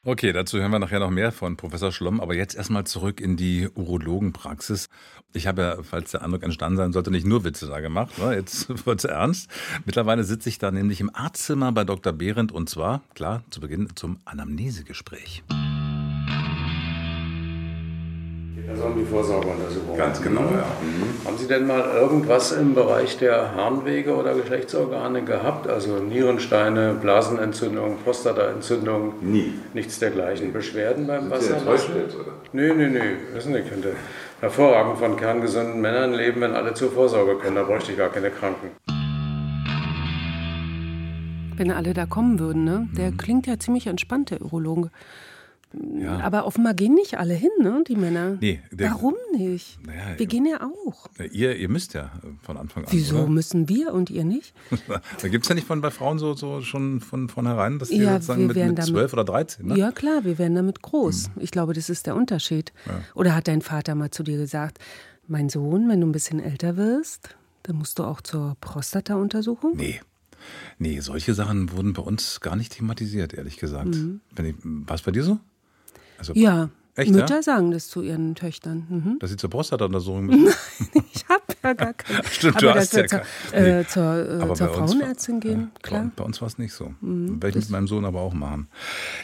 Okay, 0.07 0.33
dazu 0.33 0.59
hören 0.59 0.69
wir 0.69 0.77
nachher 0.77 0.99
noch 0.99 1.09
mehr 1.09 1.31
von 1.31 1.57
Professor 1.57 1.91
Schlomm, 1.91 2.21
aber 2.21 2.35
jetzt 2.35 2.53
erstmal 2.53 2.83
zurück 2.83 3.19
in 3.19 3.37
die 3.37 3.69
Urologenpraxis. 3.73 4.87
Ich 5.33 5.47
habe 5.47 5.61
ja, 5.63 5.83
falls 5.83 6.11
der 6.11 6.21
Eindruck 6.21 6.43
entstanden 6.43 6.77
sein 6.77 6.93
sollte, 6.93 7.09
nicht 7.09 7.25
nur 7.25 7.43
Witze 7.43 7.65
da 7.65 7.79
gemacht, 7.79 8.19
ne? 8.19 8.35
jetzt 8.35 8.69
wird's 8.85 9.03
ernst. 9.03 9.49
Mittlerweile 9.83 10.23
sitze 10.23 10.47
ich 10.47 10.59
da 10.59 10.69
nämlich 10.69 11.01
im 11.01 11.09
Arztzimmer 11.11 11.71
bei 11.71 11.85
Dr. 11.85 12.13
Behrendt 12.13 12.51
und 12.51 12.69
zwar, 12.69 13.01
klar, 13.15 13.43
zu 13.49 13.59
Beginn 13.59 13.95
zum 13.95 14.19
Anamnesegespräch. 14.25 15.43
Also 18.69 18.83
um 18.85 18.97
die 18.97 19.05
Vorsorgeuntersuchung. 19.05 19.95
Ganz 19.97 20.21
genau, 20.21 20.41
ja. 20.41 20.65
Haben 21.25 21.37
Sie 21.37 21.47
denn 21.47 21.67
mal 21.67 21.83
irgendwas 21.93 22.51
im 22.51 22.73
Bereich 22.73 23.17
der 23.17 23.53
Harnwege 23.55 24.15
oder 24.15 24.33
Geschlechtsorgane 24.33 25.23
gehabt? 25.23 25.67
Also 25.67 25.97
Nierensteine, 25.99 26.95
Blasenentzündung, 26.99 27.97
Prostataentzündung? 28.03 29.13
Nie. 29.21 29.53
Nichts 29.73 29.99
dergleichen. 29.99 30.51
Beschwerden 30.51 31.05
beim 31.07 31.31
Sie 31.39 31.53
enttäuscht 31.53 31.89
jetzt, 31.95 32.15
oder? 32.15 32.31
Nee, 32.53 32.73
nee, 32.73 32.89
nee. 32.89 32.99
Wissen 33.33 33.53
Sie, 33.53 33.59
ich 33.59 33.69
könnte 33.69 33.93
hervorragend 34.41 34.97
von 34.97 35.15
kerngesunden 35.15 35.79
Männern 35.79 36.13
leben, 36.13 36.41
wenn 36.41 36.53
alle 36.53 36.73
zur 36.73 36.91
Vorsorge 36.91 37.35
können. 37.37 37.55
Da 37.55 37.63
bräuchte 37.63 37.91
ich 37.91 37.97
gar 37.97 38.09
keine 38.09 38.29
Kranken. 38.31 38.71
Wenn 41.57 41.71
alle 41.71 41.93
da 41.93 42.05
kommen 42.05 42.39
würden, 42.39 42.65
ne? 42.65 42.87
Der 42.97 43.11
Mhm. 43.11 43.17
klingt 43.17 43.47
ja 43.47 43.57
ziemlich 43.59 43.87
entspannt, 43.87 44.31
der 44.31 44.41
Urologe. 44.41 44.89
Aber 46.21 46.45
offenbar 46.45 46.73
gehen 46.73 46.93
nicht 46.93 47.17
alle 47.17 47.33
hin, 47.33 47.49
ne, 47.61 47.83
die 47.87 47.95
Männer. 47.95 48.37
Nee, 48.39 48.59
der- 48.71 48.91
Warum 48.91 49.15
nicht? 49.33 49.79
Naja, 49.85 50.17
wir 50.17 50.25
gehen 50.25 50.45
ja 50.45 50.61
auch. 50.61 51.07
Ihr, 51.31 51.55
ihr 51.55 51.69
müsst 51.69 51.93
ja 51.93 52.11
von 52.43 52.57
Anfang 52.57 52.83
an. 52.85 52.91
Wieso 52.91 53.17
Oder? 53.17 53.27
müssen 53.27 53.67
wir 53.69 53.93
und 53.93 54.09
ihr 54.09 54.23
nicht? 54.23 54.53
Da 55.21 55.27
gibt 55.27 55.45
es 55.45 55.49
ja 55.49 55.55
nicht 55.55 55.67
von 55.67 55.81
bei 55.81 55.91
Frauen 55.91 56.19
so, 56.19 56.33
so 56.33 56.61
schon 56.61 56.99
von 57.01 57.29
vornherein, 57.29 57.79
dass 57.79 57.89
die 57.89 57.97
Ja, 57.97 58.13
sozusagen 58.13 58.41
wir 58.41 58.47
mit, 58.47 58.55
werden 58.55 58.69
mit 58.69 58.77
damit- 58.79 58.91
12 58.91 59.13
oder 59.13 59.23
13, 59.25 59.67
ne? 59.67 59.77
Ja, 59.77 59.91
klar, 59.91 60.23
wir 60.23 60.37
werden 60.37 60.55
damit 60.55 60.81
groß. 60.81 61.31
Ich 61.39 61.51
glaube, 61.51 61.73
das 61.73 61.89
ist 61.89 62.05
der 62.07 62.15
Unterschied. 62.15 62.71
Oder 63.13 63.35
hat 63.35 63.47
dein 63.47 63.61
Vater 63.61 63.95
mal 63.95 64.11
zu 64.11 64.23
dir 64.23 64.37
gesagt, 64.37 64.79
mein 65.27 65.49
Sohn, 65.49 65.89
wenn 65.89 66.01
du 66.01 66.07
ein 66.07 66.11
bisschen 66.11 66.39
älter 66.39 66.77
wirst, 66.77 67.35
dann 67.63 67.77
musst 67.77 67.97
du 67.99 68.03
auch 68.03 68.21
zur 68.21 68.55
Prostata-Untersuchung? 68.61 69.73
Nee. 69.75 69.99
Nee, 70.77 70.99
solche 70.99 71.33
Sachen 71.33 71.71
wurden 71.71 71.93
bei 71.93 72.03
uns 72.03 72.39
gar 72.41 72.55
nicht 72.55 72.73
thematisiert, 72.77 73.33
ehrlich 73.33 73.57
gesagt. 73.57 73.95
Ich, 73.95 74.53
war 74.63 74.95
es 74.95 75.01
bei 75.01 75.11
dir 75.11 75.23
so? 75.23 75.39
Also, 76.17 76.33
Mhm. 76.33 76.39
Ja, 76.41 76.69
Echt, 76.97 77.11
Mütter 77.11 77.35
ja? 77.35 77.41
sagen 77.43 77.71
das 77.71 77.89
zu 77.89 78.01
ihren 78.01 78.35
Töchtern. 78.35 78.85
Mhm. 78.89 79.19
Dass 79.19 79.29
sie 79.29 79.35
zur 79.35 79.49
Prostata-Untersuchung 79.49 80.25
müssen? 80.27 80.47
Ich 81.13 81.25
habe 81.27 81.43
ja 81.61 81.73
gar 81.73 81.91
keine. 81.97 82.23
Stimmt, 82.31 82.61
du 82.61 82.69
Aber 82.69 82.79
hast 82.79 82.93
dass 82.93 83.11
wir 83.11 83.19
ja 83.19 83.23
zur, 83.49 83.59
äh, 83.59 83.85
zur, 83.85 84.49
äh, 84.51 84.53
zur 84.53 84.69
Frauenärztin 84.69 85.33
war, 85.35 85.39
gehen, 85.41 85.59
ja, 85.73 85.79
klar. 85.81 86.03
Mhm, 86.05 86.11
Bei, 86.15 86.23
uns 86.23 86.39
war 86.39 86.47
es 86.47 86.57
nicht 86.57 86.71
so. 86.71 86.93
Werde 87.01 87.49
ich 87.49 87.65
mit 87.65 87.69
meinem 87.69 87.87
Sohn 87.89 88.05
aber 88.05 88.21
auch 88.21 88.33
machen. 88.33 88.69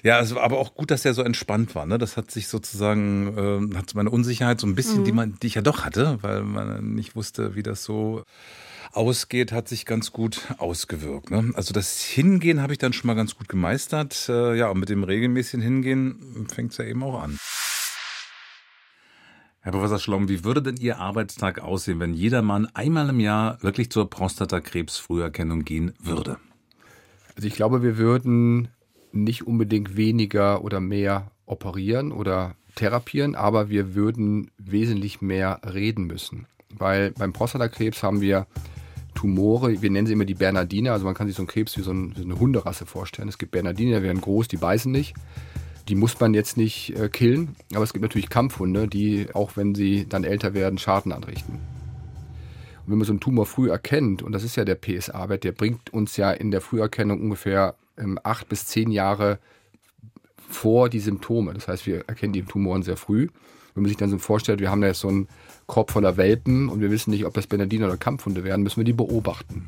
Ja, 0.03 0.19
es 0.19 0.35
war 0.35 0.43
aber 0.43 0.57
auch 0.59 0.75
gut, 0.75 0.91
dass 0.91 1.05
er 1.05 1.13
so 1.13 1.21
entspannt 1.21 1.73
war. 1.73 1.85
Ne? 1.85 1.97
Das 1.97 2.17
hat 2.17 2.29
sich 2.29 2.49
sozusagen, 2.49 3.71
äh, 3.73 3.77
hat 3.77 3.95
meine 3.95 4.09
Unsicherheit 4.09 4.59
so 4.59 4.67
ein 4.67 4.75
bisschen, 4.75 4.99
Mhm. 5.01 5.05
die, 5.05 5.11
man, 5.13 5.37
die 5.41 5.47
ich 5.47 5.55
ja 5.55 5.61
doch 5.61 5.85
hatte, 5.85 6.17
weil 6.21 6.43
man 6.43 6.93
nicht 6.93 7.15
wusste, 7.15 7.55
wie 7.55 7.63
das 7.63 7.85
so 7.85 8.23
ausgeht, 8.93 9.51
hat 9.51 9.67
sich 9.67 9.85
ganz 9.85 10.11
gut 10.11 10.41
ausgewirkt. 10.57 11.31
Ne? 11.31 11.51
Also 11.55 11.73
das 11.73 12.01
Hingehen 12.01 12.61
habe 12.61 12.73
ich 12.73 12.79
dann 12.79 12.93
schon 12.93 13.07
mal 13.07 13.13
ganz 13.13 13.35
gut 13.35 13.47
gemeistert. 13.47 14.27
Äh, 14.29 14.55
ja, 14.55 14.69
und 14.69 14.79
mit 14.79 14.89
dem 14.89 15.03
regelmäßigen 15.03 15.61
Hingehen 15.61 16.47
fängt 16.53 16.71
es 16.71 16.77
ja 16.77 16.85
eben 16.85 17.03
auch 17.03 17.21
an. 17.21 17.39
Herr 19.63 19.73
Professor 19.73 19.99
Schlomm, 19.99 20.27
wie 20.27 20.43
würde 20.43 20.63
denn 20.63 20.77
Ihr 20.77 20.97
Arbeitstag 20.97 21.59
aussehen, 21.59 21.99
wenn 21.99 22.15
jeder 22.15 22.41
Mann 22.41 22.67
einmal 22.73 23.09
im 23.09 23.19
Jahr 23.19 23.61
wirklich 23.61 23.91
zur 23.91 24.09
Prostatakrebsfrüherkennung 24.09 25.63
gehen 25.63 25.93
würde? 25.99 26.37
Also 27.35 27.47
ich 27.47 27.53
glaube, 27.53 27.83
wir 27.83 27.97
würden 27.97 28.69
nicht 29.11 29.45
unbedingt 29.45 29.95
weniger 29.95 30.63
oder 30.63 30.79
mehr 30.79 31.31
operieren 31.45 32.11
oder 32.11 32.55
therapieren, 32.75 33.35
aber 33.35 33.69
wir 33.69 33.93
würden 33.93 34.49
wesentlich 34.57 35.21
mehr 35.21 35.61
reden 35.63 36.05
müssen. 36.05 36.47
Weil 36.69 37.11
beim 37.11 37.33
Prostatakrebs 37.33 38.01
haben 38.01 38.21
wir 38.21 38.47
Tumore, 39.21 39.83
wir 39.83 39.91
nennen 39.91 40.07
sie 40.07 40.13
immer 40.13 40.25
die 40.25 40.33
Bernardiner, 40.33 40.93
also 40.93 41.05
man 41.05 41.13
kann 41.13 41.27
sich 41.27 41.35
so 41.35 41.43
einen 41.43 41.47
Krebs 41.47 41.77
wie 41.77 41.83
so, 41.83 41.91
ein, 41.91 42.15
wie 42.15 42.21
so 42.21 42.25
eine 42.25 42.39
Hunderasse 42.39 42.87
vorstellen. 42.87 43.29
Es 43.29 43.37
gibt 43.37 43.51
Bernardiner, 43.51 43.99
die 43.99 44.03
werden 44.03 44.19
groß, 44.19 44.47
die 44.47 44.57
beißen 44.57 44.91
nicht. 44.91 45.13
Die 45.87 45.93
muss 45.93 46.19
man 46.19 46.33
jetzt 46.33 46.57
nicht 46.57 46.97
äh, 46.97 47.07
killen, 47.07 47.55
aber 47.71 47.83
es 47.83 47.93
gibt 47.93 48.01
natürlich 48.01 48.29
Kampfhunde, 48.29 48.87
die, 48.87 49.27
auch 49.33 49.57
wenn 49.57 49.75
sie 49.75 50.07
dann 50.09 50.23
älter 50.23 50.55
werden, 50.55 50.79
Schaden 50.79 51.11
anrichten. 51.11 51.53
Und 51.53 52.91
wenn 52.91 52.97
man 52.97 53.05
so 53.05 53.13
einen 53.13 53.19
Tumor 53.19 53.45
früh 53.45 53.69
erkennt, 53.69 54.23
und 54.23 54.31
das 54.31 54.43
ist 54.43 54.55
ja 54.55 54.65
der 54.65 54.73
PSA-Wert, 54.73 55.43
der 55.43 55.51
bringt 55.51 55.93
uns 55.93 56.17
ja 56.17 56.31
in 56.31 56.49
der 56.49 56.61
Früherkennung 56.61 57.21
ungefähr 57.21 57.75
ähm, 57.99 58.17
acht 58.23 58.49
bis 58.49 58.65
zehn 58.65 58.89
Jahre 58.89 59.37
vor 60.49 60.89
die 60.89 60.99
Symptome. 60.99 61.53
Das 61.53 61.67
heißt, 61.67 61.85
wir 61.85 62.05
erkennen 62.07 62.33
die 62.33 62.41
Tumoren 62.41 62.81
sehr 62.81 62.97
früh. 62.97 63.27
Wenn 63.75 63.83
man 63.83 63.89
sich 63.89 63.97
dann 63.97 64.09
so 64.09 64.17
vorstellt, 64.17 64.61
wir 64.61 64.71
haben 64.71 64.81
da 64.81 64.87
jetzt 64.87 65.01
so 65.01 65.09
einen 65.09 65.27
Korb 65.71 65.89
voller 65.89 66.17
Welpen 66.17 66.67
und 66.67 66.81
wir 66.81 66.91
wissen 66.91 67.11
nicht, 67.11 67.25
ob 67.25 67.33
das 67.33 67.47
Bernardiner 67.47 67.87
oder 67.87 67.95
Kampfhunde 67.95 68.43
werden, 68.43 68.61
müssen 68.61 68.75
wir 68.75 68.83
die 68.83 68.91
beobachten 68.91 69.67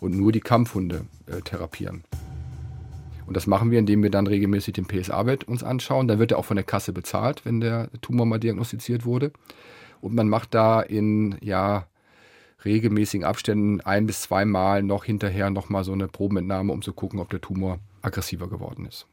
und 0.00 0.12
nur 0.12 0.32
die 0.32 0.40
Kampfhunde 0.40 1.02
äh, 1.26 1.42
therapieren. 1.42 2.02
Und 3.28 3.36
das 3.36 3.46
machen 3.46 3.70
wir, 3.70 3.78
indem 3.78 4.02
wir 4.02 4.10
dann 4.10 4.26
regelmäßig 4.26 4.74
den 4.74 4.86
PSA-Wert 4.86 5.44
uns 5.44 5.62
anschauen. 5.62 6.08
Dann 6.08 6.18
wird 6.18 6.32
er 6.32 6.38
auch 6.38 6.44
von 6.44 6.56
der 6.56 6.64
Kasse 6.64 6.92
bezahlt, 6.92 7.44
wenn 7.44 7.60
der 7.60 7.88
Tumor 8.00 8.26
mal 8.26 8.40
diagnostiziert 8.40 9.04
wurde. 9.04 9.30
Und 10.00 10.16
man 10.16 10.28
macht 10.28 10.54
da 10.54 10.80
in 10.80 11.36
ja, 11.40 11.86
regelmäßigen 12.64 13.24
Abständen 13.24 13.80
ein 13.80 14.06
bis 14.06 14.22
zweimal 14.22 14.82
noch 14.82 15.04
hinterher 15.04 15.50
nochmal 15.50 15.84
so 15.84 15.92
eine 15.92 16.08
Probenentnahme, 16.08 16.72
um 16.72 16.82
zu 16.82 16.92
gucken, 16.92 17.20
ob 17.20 17.30
der 17.30 17.40
Tumor 17.40 17.78
aggressiver 18.02 18.48
geworden 18.48 18.86
ist. 18.86 19.06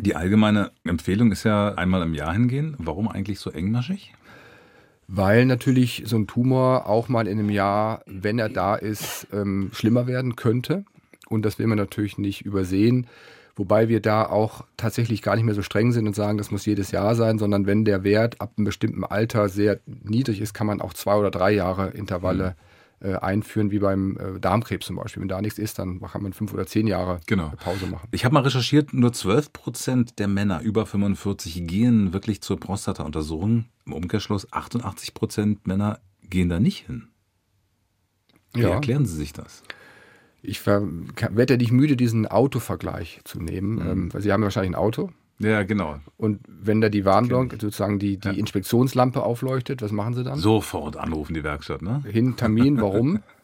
Die 0.00 0.16
allgemeine 0.16 0.70
Empfehlung 0.84 1.30
ist 1.30 1.44
ja 1.44 1.74
einmal 1.74 2.00
im 2.00 2.14
Jahr 2.14 2.32
hingehen. 2.32 2.74
Warum 2.78 3.06
eigentlich 3.06 3.38
so 3.38 3.50
engmaschig? 3.50 4.14
Weil 5.08 5.46
natürlich 5.46 6.02
so 6.06 6.16
ein 6.16 6.26
Tumor 6.26 6.88
auch 6.88 7.08
mal 7.08 7.28
in 7.28 7.38
einem 7.38 7.50
Jahr, 7.50 8.02
wenn 8.06 8.38
er 8.38 8.48
da 8.48 8.74
ist, 8.74 9.28
ähm, 9.32 9.70
schlimmer 9.72 10.06
werden 10.06 10.36
könnte. 10.36 10.84
Und 11.28 11.44
das 11.44 11.58
will 11.58 11.66
man 11.66 11.78
natürlich 11.78 12.18
nicht 12.18 12.44
übersehen. 12.44 13.06
Wobei 13.54 13.88
wir 13.88 14.00
da 14.00 14.26
auch 14.26 14.64
tatsächlich 14.76 15.22
gar 15.22 15.34
nicht 15.34 15.44
mehr 15.44 15.54
so 15.54 15.62
streng 15.62 15.90
sind 15.92 16.06
und 16.06 16.14
sagen, 16.14 16.36
das 16.36 16.50
muss 16.50 16.66
jedes 16.66 16.90
Jahr 16.90 17.14
sein, 17.14 17.38
sondern 17.38 17.66
wenn 17.66 17.84
der 17.86 18.04
Wert 18.04 18.40
ab 18.40 18.52
einem 18.56 18.66
bestimmten 18.66 19.02
Alter 19.02 19.48
sehr 19.48 19.80
niedrig 19.86 20.40
ist, 20.42 20.52
kann 20.52 20.66
man 20.66 20.82
auch 20.82 20.92
zwei 20.92 21.14
oder 21.14 21.30
drei 21.30 21.52
Jahre 21.52 21.88
Intervalle 21.88 22.54
äh, 23.00 23.14
einführen, 23.14 23.70
wie 23.70 23.78
beim 23.78 24.18
äh, 24.18 24.40
Darmkrebs 24.40 24.86
zum 24.86 24.96
Beispiel. 24.96 25.22
Wenn 25.22 25.28
da 25.28 25.40
nichts 25.40 25.58
ist, 25.58 25.78
dann 25.78 26.00
kann 26.00 26.22
man 26.22 26.32
fünf 26.34 26.52
oder 26.52 26.66
zehn 26.66 26.86
Jahre 26.86 27.20
Genau. 27.26 27.50
Pause 27.62 27.86
machen. 27.86 28.08
Ich 28.10 28.24
habe 28.24 28.34
mal 28.34 28.42
recherchiert, 28.42 28.92
nur 28.92 29.12
12 29.12 29.52
Prozent 29.52 30.18
der 30.18 30.28
Männer 30.28 30.60
über 30.60 30.84
45 30.84 31.66
gehen 31.66 32.12
wirklich 32.12 32.42
zur 32.42 32.60
Prostata-Untersuchung. 32.60 33.66
Im 33.86 33.92
Umkehrschluss 33.92 34.52
88 34.52 35.14
Prozent 35.14 35.66
Männer 35.66 36.00
gehen 36.28 36.48
da 36.48 36.58
nicht 36.60 36.86
hin. 36.86 37.08
Wie 38.52 38.62
Ja. 38.62 38.70
erklären 38.70 39.06
Sie 39.06 39.14
sich 39.16 39.32
das? 39.32 39.62
Ich 40.42 40.64
werde 40.66 41.54
ja 41.54 41.56
nicht 41.56 41.72
müde, 41.72 41.96
diesen 41.96 42.26
Autovergleich 42.26 43.20
zu 43.24 43.40
nehmen, 43.40 43.78
ähm, 43.80 44.14
weil 44.14 44.20
Sie 44.22 44.32
haben 44.32 44.42
ja 44.42 44.46
wahrscheinlich 44.46 44.72
ein 44.72 44.80
Auto. 44.80 45.10
Ja, 45.38 45.64
genau. 45.64 45.98
Und 46.16 46.40
wenn 46.48 46.80
da 46.80 46.88
die 46.88 47.04
Warnblock, 47.04 47.52
sozusagen 47.52 47.98
die, 47.98 48.16
die 48.16 48.38
Inspektionslampe 48.38 49.22
aufleuchtet, 49.22 49.82
was 49.82 49.92
machen 49.92 50.14
Sie 50.14 50.24
dann? 50.24 50.38
Sofort 50.38 50.96
anrufen 50.96 51.34
die 51.34 51.44
Werkstatt, 51.44 51.82
ne? 51.82 52.02
Hin 52.06 52.36
Termin, 52.36 52.80
warum? 52.80 53.20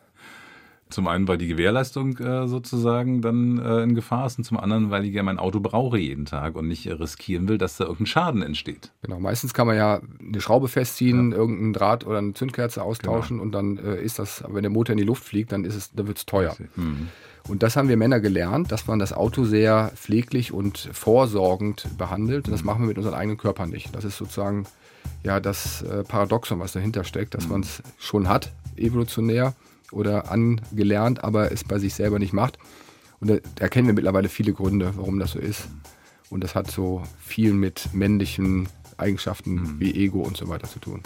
Zum 0.92 1.08
einen, 1.08 1.26
weil 1.26 1.38
die 1.38 1.48
Gewährleistung 1.48 2.18
äh, 2.18 2.46
sozusagen 2.46 3.22
dann 3.22 3.58
äh, 3.58 3.82
in 3.82 3.94
Gefahr 3.94 4.26
ist 4.26 4.38
und 4.38 4.44
zum 4.44 4.58
anderen, 4.58 4.90
weil 4.90 5.04
ich 5.04 5.14
ja 5.14 5.22
mein 5.22 5.38
Auto 5.38 5.60
brauche 5.60 5.98
jeden 5.98 6.26
Tag 6.26 6.54
und 6.54 6.68
nicht 6.68 6.86
äh, 6.86 6.92
riskieren 6.92 7.48
will, 7.48 7.58
dass 7.58 7.76
da 7.76 7.84
irgendein 7.84 8.06
Schaden 8.06 8.42
entsteht. 8.42 8.92
Genau, 9.02 9.18
meistens 9.18 9.54
kann 9.54 9.66
man 9.66 9.76
ja 9.76 10.00
eine 10.20 10.40
Schraube 10.40 10.68
festziehen, 10.68 11.32
irgendeinen 11.32 11.72
Draht 11.72 12.06
oder 12.06 12.18
eine 12.18 12.34
Zündkerze 12.34 12.82
austauschen 12.82 13.40
und 13.40 13.52
dann 13.52 13.78
äh, 13.78 14.02
ist 14.02 14.18
das, 14.18 14.44
wenn 14.48 14.62
der 14.62 14.70
Motor 14.70 14.92
in 14.92 14.98
die 14.98 15.04
Luft 15.04 15.24
fliegt, 15.24 15.52
dann 15.52 15.64
ist 15.64 15.74
es, 15.74 15.92
dann 15.92 16.06
wird 16.06 16.18
es 16.18 16.26
teuer. 16.26 16.56
Mhm. 16.76 17.08
Und 17.48 17.62
das 17.62 17.76
haben 17.76 17.88
wir 17.88 17.96
Männer 17.96 18.20
gelernt, 18.20 18.70
dass 18.70 18.86
man 18.86 18.98
das 18.98 19.12
Auto 19.12 19.44
sehr 19.44 19.90
pfleglich 19.96 20.52
und 20.52 20.88
vorsorgend 20.92 21.88
behandelt. 21.98 22.46
Und 22.46 22.52
das 22.52 22.62
machen 22.62 22.82
wir 22.82 22.88
mit 22.88 22.98
unseren 22.98 23.14
eigenen 23.14 23.36
Körpern 23.36 23.70
nicht. 23.70 23.94
Das 23.94 24.04
ist 24.04 24.16
sozusagen 24.16 24.66
ja 25.24 25.40
das 25.40 25.82
äh, 25.82 26.04
Paradoxon, 26.04 26.60
was 26.60 26.72
dahinter 26.72 27.02
steckt, 27.04 27.34
dass 27.34 27.48
man 27.48 27.62
es 27.62 27.82
schon 27.98 28.28
hat, 28.28 28.52
evolutionär 28.76 29.54
oder 29.92 30.30
angelernt, 30.30 31.22
aber 31.22 31.52
es 31.52 31.64
bei 31.64 31.78
sich 31.78 31.94
selber 31.94 32.18
nicht 32.18 32.32
macht. 32.32 32.58
Und 33.20 33.30
da 33.30 33.36
erkennen 33.60 33.86
wir 33.86 33.94
mittlerweile 33.94 34.28
viele 34.28 34.52
Gründe, 34.52 34.92
warum 34.96 35.18
das 35.18 35.32
so 35.32 35.38
ist. 35.38 35.68
Und 36.30 36.42
das 36.42 36.54
hat 36.54 36.70
so 36.70 37.02
viel 37.18 37.52
mit 37.52 37.92
männlichen 37.92 38.68
Eigenschaften 38.96 39.78
wie 39.78 39.94
Ego 39.94 40.22
und 40.22 40.36
so 40.36 40.48
weiter 40.48 40.68
zu 40.68 40.78
tun. 40.78 41.02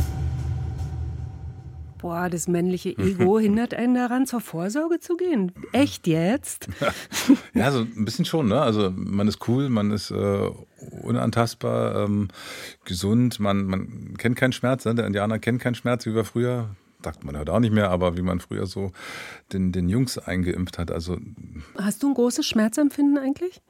Boah, 1.98 2.28
das 2.28 2.46
männliche 2.46 2.90
Ego 2.96 3.38
hindert 3.40 3.74
einen 3.74 3.94
daran, 3.94 4.26
zur 4.26 4.40
Vorsorge 4.40 5.00
zu 5.00 5.16
gehen. 5.16 5.52
Echt 5.72 6.06
jetzt? 6.06 6.68
Ja, 7.54 7.72
so 7.72 7.80
ein 7.80 8.04
bisschen 8.04 8.26
schon, 8.26 8.48
ne? 8.48 8.60
Also 8.60 8.92
man 8.94 9.26
ist 9.28 9.48
cool, 9.48 9.70
man 9.70 9.90
ist 9.90 10.10
äh, 10.10 10.50
unantastbar, 11.02 12.04
ähm, 12.04 12.28
gesund, 12.84 13.40
man, 13.40 13.64
man 13.64 14.14
kennt 14.18 14.36
keinen 14.36 14.52
Schmerz, 14.52 14.84
ne? 14.84 14.94
Der 14.94 15.06
Indianer 15.06 15.38
kennt 15.38 15.62
keinen 15.62 15.74
Schmerz, 15.74 16.04
wie 16.04 16.14
wir 16.14 16.24
früher, 16.24 16.68
sagt 17.06 17.22
man 17.24 17.38
heute 17.38 17.52
auch 17.52 17.60
nicht 17.60 17.72
mehr, 17.72 17.90
aber 17.90 18.16
wie 18.16 18.22
man 18.22 18.40
früher 18.40 18.66
so 18.66 18.90
den, 19.52 19.70
den 19.70 19.88
Jungs 19.88 20.18
eingeimpft 20.18 20.76
hat. 20.76 20.90
Also 20.90 21.18
Hast 21.78 22.02
du 22.02 22.08
ein 22.08 22.14
großes 22.14 22.44
Schmerzempfinden 22.46 23.16
eigentlich? 23.16 23.62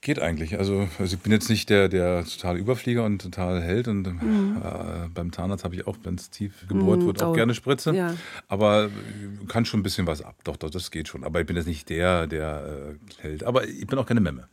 geht 0.00 0.20
eigentlich. 0.20 0.56
Also, 0.56 0.86
also 1.00 1.16
ich 1.16 1.20
bin 1.22 1.32
jetzt 1.32 1.50
nicht 1.50 1.68
der, 1.68 1.88
der 1.88 2.24
totale 2.24 2.60
Überflieger 2.60 3.04
und 3.04 3.20
total 3.20 3.60
Held 3.60 3.88
und 3.88 4.06
äh, 4.06 5.08
beim 5.12 5.32
Zahnarzt 5.32 5.64
habe 5.64 5.74
ich 5.74 5.84
auch, 5.88 5.96
wenn 6.04 6.14
es 6.14 6.30
tief 6.30 6.52
gebohrt 6.68 7.00
Mhm, 7.00 7.06
wird, 7.06 7.22
auch 7.24 7.30
oh, 7.30 7.32
gerne 7.32 7.54
Spritze. 7.54 7.92
ja. 7.92 8.14
Aber 8.46 8.88
kann 9.48 9.64
schon 9.64 9.80
ein 9.80 9.82
bisschen 9.82 10.06
was 10.06 10.22
ab. 10.22 10.36
Doch, 10.44 10.56
doch, 10.56 10.70
das 10.70 10.92
geht 10.92 11.08
schon. 11.08 11.24
Aber 11.24 11.40
ich 11.40 11.46
bin 11.46 11.56
jetzt 11.56 11.66
nicht 11.66 11.88
der, 11.88 12.28
der 12.28 12.94
äh, 13.18 13.20
Held. 13.22 13.42
Aber 13.42 13.66
ich 13.66 13.84
bin 13.88 13.98
auch 13.98 14.06
keine 14.06 14.20
Memme. 14.20 14.46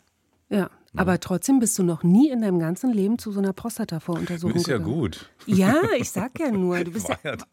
Ja. 0.53 0.69
Aber 0.95 1.19
trotzdem 1.19 1.59
bist 1.59 1.79
du 1.79 1.83
noch 1.83 2.03
nie 2.03 2.29
in 2.29 2.41
deinem 2.41 2.59
ganzen 2.59 2.93
Leben 2.93 3.17
zu 3.17 3.31
so 3.31 3.39
einer 3.39 3.51
Prostata-Voruntersuchung 3.51 4.55
Ist 4.55 4.67
ja 4.67 4.77
gegangen. 4.77 4.93
gut. 4.93 5.31
Ja, 5.47 5.81
ich 5.97 6.11
sag 6.11 6.39
ja 6.39 6.51
nur, 6.51 6.83
du 6.83 6.91
bist 6.91 7.09
ja. 7.09 7.15
War 7.23 7.31
ja 7.31 7.35
da. 7.37 7.45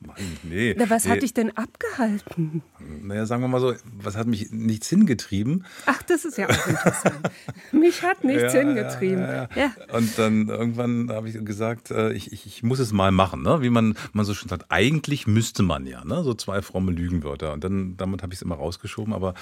Mann, 0.00 0.16
nee. 0.42 0.74
Na, 0.76 0.90
was 0.90 1.04
nee. 1.06 1.10
hat 1.10 1.22
dich 1.22 1.32
denn 1.32 1.56
abgehalten? 1.56 2.62
Naja, 3.02 3.24
sagen 3.24 3.42
wir 3.42 3.48
mal 3.48 3.60
so, 3.60 3.72
was 4.02 4.14
hat 4.16 4.26
mich 4.26 4.50
nichts 4.50 4.88
hingetrieben? 4.90 5.64
Ach, 5.86 6.02
das 6.02 6.26
ist 6.26 6.36
ja 6.36 6.48
auch 6.50 6.66
interessant. 6.66 7.30
Mich 7.72 8.02
hat 8.02 8.24
nichts 8.24 8.52
Ja, 8.52 8.60
hingetrieben. 8.60 9.20
Ja, 9.20 9.48
ja. 9.54 9.72
Und 9.94 10.18
dann 10.18 10.48
irgendwann 10.48 11.10
habe 11.10 11.28
ich 11.28 11.42
gesagt, 11.42 11.90
äh, 11.90 12.12
ich, 12.12 12.32
ich, 12.32 12.46
ich 12.46 12.62
muss 12.62 12.78
es 12.78 12.92
mal 12.92 13.10
machen, 13.10 13.42
ne? 13.42 13.62
wie 13.62 13.70
man, 13.70 13.94
man 14.12 14.26
so 14.26 14.34
schön 14.34 14.48
sagt. 14.48 14.66
Eigentlich 14.68 15.26
müsste 15.26 15.62
man 15.62 15.86
ja, 15.86 16.04
ne? 16.04 16.22
so 16.24 16.34
zwei 16.34 16.60
fromme 16.60 16.92
Lügenwörter. 16.92 17.54
Und 17.54 17.64
dann 17.64 17.96
damit 17.96 18.22
habe 18.22 18.34
ich 18.34 18.38
es 18.38 18.42
immer 18.42 18.56
rausgeschoben. 18.56 19.14
Aber 19.14 19.34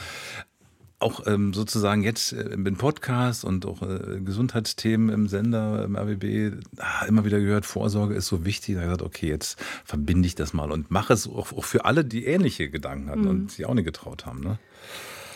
auch 1.00 1.26
ähm, 1.26 1.54
sozusagen 1.54 2.02
jetzt 2.02 2.32
äh, 2.32 2.42
im 2.42 2.76
Podcast 2.76 3.44
und 3.44 3.66
auch 3.66 3.82
äh, 3.82 4.20
Gesundheitsthemen 4.20 5.10
im 5.10 5.28
Sender, 5.28 5.84
im 5.84 5.96
RBB, 5.96 6.64
ah, 6.78 7.04
immer 7.06 7.24
wieder 7.24 7.38
gehört, 7.38 7.66
Vorsorge 7.66 8.14
ist 8.14 8.26
so 8.26 8.44
wichtig. 8.44 8.74
Da 8.74 8.80
habe 8.80 8.92
ich 8.92 8.98
gesagt, 8.98 9.14
okay, 9.14 9.28
jetzt 9.28 9.58
verbinde 9.84 10.26
ich 10.26 10.34
das 10.34 10.52
mal 10.52 10.72
und 10.72 10.90
mache 10.90 11.12
es 11.12 11.28
auch, 11.28 11.52
auch 11.52 11.64
für 11.64 11.84
alle, 11.84 12.04
die 12.04 12.26
ähnliche 12.26 12.68
Gedanken 12.68 13.10
hatten 13.10 13.28
und 13.28 13.52
sich 13.52 13.66
auch 13.66 13.74
nicht 13.74 13.84
getraut 13.84 14.26
haben. 14.26 14.40
Ne? 14.40 14.58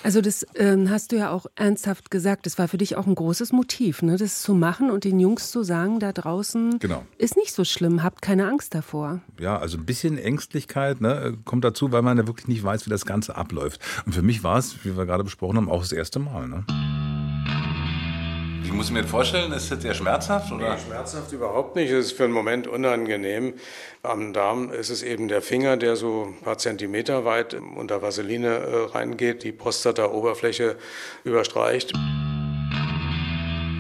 Also 0.04 0.21
das 0.21 0.44
ähm, 0.56 0.90
hast 0.90 1.12
du 1.12 1.16
ja 1.16 1.30
auch 1.30 1.47
ernsthaft 1.54 2.11
gesagt. 2.11 2.47
Das 2.47 2.59
war 2.59 2.66
für 2.68 2.78
dich 2.78 2.97
auch 2.97 3.06
ein 3.06 3.14
großes 3.14 3.52
Motiv, 3.52 4.02
ne? 4.02 4.16
das 4.16 4.42
zu 4.42 4.52
machen 4.54 4.90
und 4.90 5.04
den 5.04 5.21
Jungs 5.21 5.50
zu 5.52 5.62
sagen, 5.62 6.00
da 6.00 6.12
draußen 6.12 6.78
Genau. 6.80 7.04
ist 7.18 7.37
nicht 7.37 7.52
so 7.54 7.64
schlimm, 7.64 8.02
habt 8.02 8.21
keine 8.21 8.49
Angst 8.49 8.75
davor. 8.75 9.21
ja, 9.38 9.56
also 9.59 9.78
ein 9.78 9.87
bisschen 9.87 10.18
Ängstlichkeit 10.18 11.00
ne, 11.00 11.38
kommt 11.44 11.64
dazu, 11.64 11.92
weil 11.92 12.02
man 12.02 12.18
ja 12.18 12.26
wirklich 12.26 12.49
nicht 12.49 12.64
weiß, 12.64 12.87
wie 12.87 12.90
das 12.90 13.06
Ganze 13.06 13.37
abläuft. 13.37 13.80
Und 14.04 14.12
für 14.14 14.23
mich 14.23 14.42
war 14.42 14.59
es, 14.59 14.85
wie 14.85 14.97
wir 14.97 15.06
gerade 15.06 15.25
besprochen 15.25 15.56
haben, 15.56 15.71
auch 15.71 15.82
das 15.82 15.92
erste 15.92 16.18
Mal. 16.18 16.49
Ne? 16.49 16.64
Ich 18.64 18.73
muss 18.73 18.90
mir 18.90 19.04
vorstellen, 19.04 19.52
ist 19.52 19.71
das 19.71 19.83
sehr 19.83 19.95
schmerzhaft? 19.95 20.52
Oder? 20.52 20.78
Schmerzhaft 20.78 21.33
überhaupt 21.33 21.76
nicht. 21.76 21.90
Es 21.90 22.07
ist 22.07 22.12
für 22.12 22.25
einen 22.25 22.33
Moment 22.33 22.66
unangenehm. 22.66 23.54
Am 24.02 24.33
Darm 24.33 24.71
ist 24.73 24.90
es 24.90 25.02
eben 25.02 25.28
der 25.28 25.42
Finger, 25.42 25.76
der 25.76 25.97
so 25.97 26.28
ein 26.28 26.42
paar 26.42 26.59
Zentimeter 26.59 27.25
weit 27.25 27.54
unter 27.54 28.02
Vaseline 28.02 28.49
äh, 28.49 28.85
reingeht, 28.92 29.42
die 29.42 29.52
Prostata-Oberfläche 29.52 30.76
überstreicht. 31.25 31.92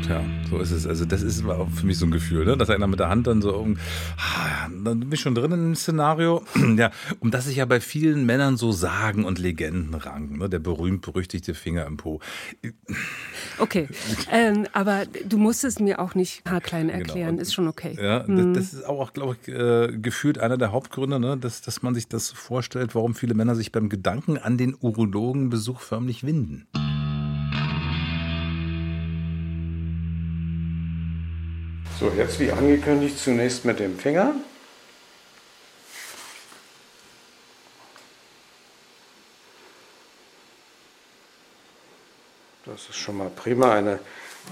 Tja, 0.02 0.24
so 0.50 0.58
ist 0.58 0.72
es. 0.72 0.86
Also 0.86 1.04
das 1.04 1.22
ist 1.22 1.44
auch 1.46 1.68
für 1.70 1.86
mich 1.86 1.96
so 1.96 2.06
ein 2.06 2.10
Gefühl, 2.10 2.44
ne? 2.44 2.56
dass 2.56 2.70
einer 2.70 2.88
mit 2.88 2.98
der 2.98 3.08
Hand 3.08 3.26
dann 3.28 3.40
so, 3.40 3.54
um, 3.54 3.76
ah, 4.16 4.68
dann 4.84 5.00
bin 5.00 5.12
ich 5.12 5.20
schon 5.20 5.34
drin 5.34 5.52
im 5.52 5.74
Szenario, 5.76 6.42
ja, 6.76 6.90
um 7.20 7.30
das 7.30 7.44
sich 7.44 7.56
ja 7.56 7.66
bei 7.66 7.80
vielen 7.80 8.26
Männern 8.26 8.56
so 8.56 8.72
Sagen 8.72 9.24
und 9.24 9.38
Legenden 9.38 9.94
ranken, 9.94 10.38
ne? 10.38 10.48
der 10.48 10.58
berühmt-berüchtigte 10.58 11.54
Finger 11.54 11.86
im 11.86 11.98
Po. 11.98 12.20
Okay, 13.58 13.88
ähm, 14.30 14.66
aber 14.72 15.04
du 15.24 15.38
musst 15.38 15.62
es 15.62 15.78
mir 15.78 16.00
auch 16.00 16.14
nicht 16.16 16.42
haarklein 16.48 16.88
erklären, 16.88 17.30
Genau. 17.36 17.42
ist 17.42 17.54
schon 17.54 17.68
okay. 17.68 17.96
Ja, 18.00 18.20
das, 18.20 18.46
das 18.54 18.72
ist 18.74 18.86
auch, 18.86 19.12
glaube 19.12 19.36
ich, 19.40 19.48
äh, 19.48 19.96
gefühlt 19.98 20.38
einer 20.38 20.58
der 20.58 20.72
Hauptgründe, 20.72 21.20
ne? 21.20 21.36
dass, 21.36 21.62
dass 21.62 21.82
man 21.82 21.94
sich 21.94 22.08
das 22.08 22.30
vorstellt, 22.30 22.94
warum 22.94 23.14
viele 23.14 23.34
Männer 23.34 23.54
sich 23.54 23.70
beim 23.70 23.88
Gedanken 23.88 24.36
an 24.36 24.58
den 24.58 24.74
Urologenbesuch 24.80 25.80
förmlich 25.80 26.24
winden. 26.24 26.66
So, 32.02 32.10
jetzt 32.16 32.40
wie 32.40 32.50
angekündigt 32.50 33.16
zunächst 33.16 33.64
mit 33.64 33.78
dem 33.78 33.96
Finger. 33.96 34.34
Das 42.66 42.88
ist 42.88 42.96
schon 42.96 43.18
mal 43.18 43.30
prima. 43.30 43.72
Eine 43.72 44.00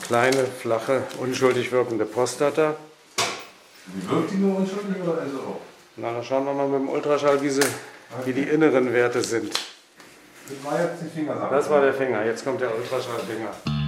kleine, 0.07 0.45
flache, 0.45 1.03
unschuldig 1.19 1.73
wirkende 1.73 2.05
Prostata. 2.05 2.77
Wie 3.87 4.09
wirkt 4.09 4.31
die 4.31 4.37
nur 4.37 4.59
unschuldig 4.59 5.03
oder 5.03 5.15
ist 5.25 5.35
auch? 5.35 5.61
Na, 5.97 6.13
dann 6.13 6.23
schauen 6.23 6.45
wir 6.45 6.53
mal 6.53 6.69
mit 6.69 6.83
dem 6.83 6.89
Ultraschall, 6.89 7.43
wie, 7.43 7.51
sie, 7.51 7.67
wie 8.27 8.33
die 8.33 8.45
inneren 8.45 8.93
Werte 8.93 9.25
sind. 9.25 9.53
Das 9.53 10.73
war 10.73 10.81
jetzt 10.81 11.03
die 11.03 11.19
Finger. 11.19 11.49
Das 11.51 11.69
war 11.69 11.81
der 11.81 11.95
Finger, 11.95 12.25
jetzt 12.25 12.45
kommt 12.45 12.61
der 12.61 12.73
Ultraschallfinger. 12.73 13.80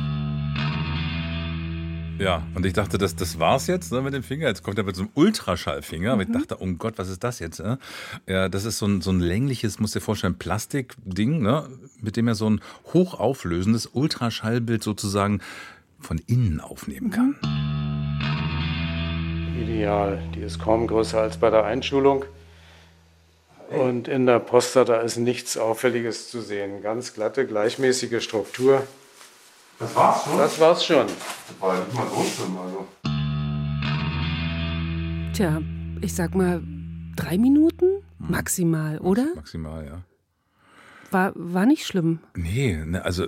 Ja, 2.19 2.47
und 2.55 2.65
ich 2.67 2.73
dachte, 2.73 2.99
das, 2.99 3.17
das 3.17 3.41
war's 3.41 3.67
jetzt 3.67 3.91
ne, 3.93 4.01
mit 4.01 4.15
dem 4.15 4.23
Finger. 4.23 4.47
Jetzt 4.47 4.63
kommt 4.63 4.79
er 4.79 4.85
mit 4.85 4.95
so 4.95 5.03
einem 5.03 5.11
Ultraschallfinger. 5.15 6.13
Aber 6.13 6.23
ich 6.23 6.31
dachte, 6.31 6.57
oh 6.61 6.67
Gott, 6.79 6.95
was 6.97 7.09
ist 7.09 7.25
das 7.25 7.39
jetzt? 7.39 7.61
Äh? 7.61 7.77
Ja, 8.27 8.49
das 8.49 8.65
ist 8.65 8.79
so 8.79 8.87
ein, 8.87 9.01
so 9.01 9.11
ein 9.11 9.21
längliches, 9.21 9.81
musst 9.81 9.95
dir 9.95 10.01
vorstellen, 10.01 10.39
Plastikding, 10.39 11.43
ne, 11.43 11.69
mit 12.01 12.17
dem 12.17 12.29
er 12.29 12.35
so 12.35 12.49
ein 12.49 12.61
hochauflösendes 12.93 13.87
Ultraschallbild 13.93 14.83
sozusagen 14.83 15.41
von 16.01 16.19
innen 16.27 16.61
aufnehmen 16.61 17.11
kann. 17.11 17.37
Ideal. 19.61 20.23
Die 20.35 20.41
ist 20.41 20.59
kaum 20.59 20.87
größer 20.87 21.21
als 21.21 21.39
bei 21.39 21.51
der 21.51 21.65
Einschulung. 21.65 22.25
Und 23.71 24.07
in 24.07 24.27
der 24.27 24.39
Prostata 24.39 24.97
ist 25.01 25.17
nichts 25.17 25.57
Auffälliges 25.57 26.31
zu 26.31 26.43
sehen. 26.43 26.83
Ganz 26.83 27.15
glatte, 27.15 27.47
gleichmäßige 27.47 28.23
Struktur. 28.23 28.87
Das 29.83 29.97
war's 29.97 30.23
schon? 30.25 30.39
Das 30.39 30.61
war's 30.61 30.85
schon. 30.85 31.07
Das 31.09 31.61
war 31.61 31.75
ja 31.77 31.85
nicht 31.85 31.95
mal 31.97 32.07
so 32.09 32.23
schlimm, 32.23 32.57
also. 32.57 32.87
Tja, 35.33 35.61
ich 36.01 36.15
sag 36.15 36.37
mal 36.37 36.63
drei 37.17 37.37
Minuten 37.37 37.87
maximal, 38.21 38.99
oder? 38.99 39.27
Maximal, 39.35 39.85
ja. 39.85 40.03
War, 41.11 41.33
war 41.35 41.67
nicht 41.67 41.85
schlimm. 41.85 42.21
Nee, 42.37 42.77
ne, 42.77 43.05
also 43.05 43.27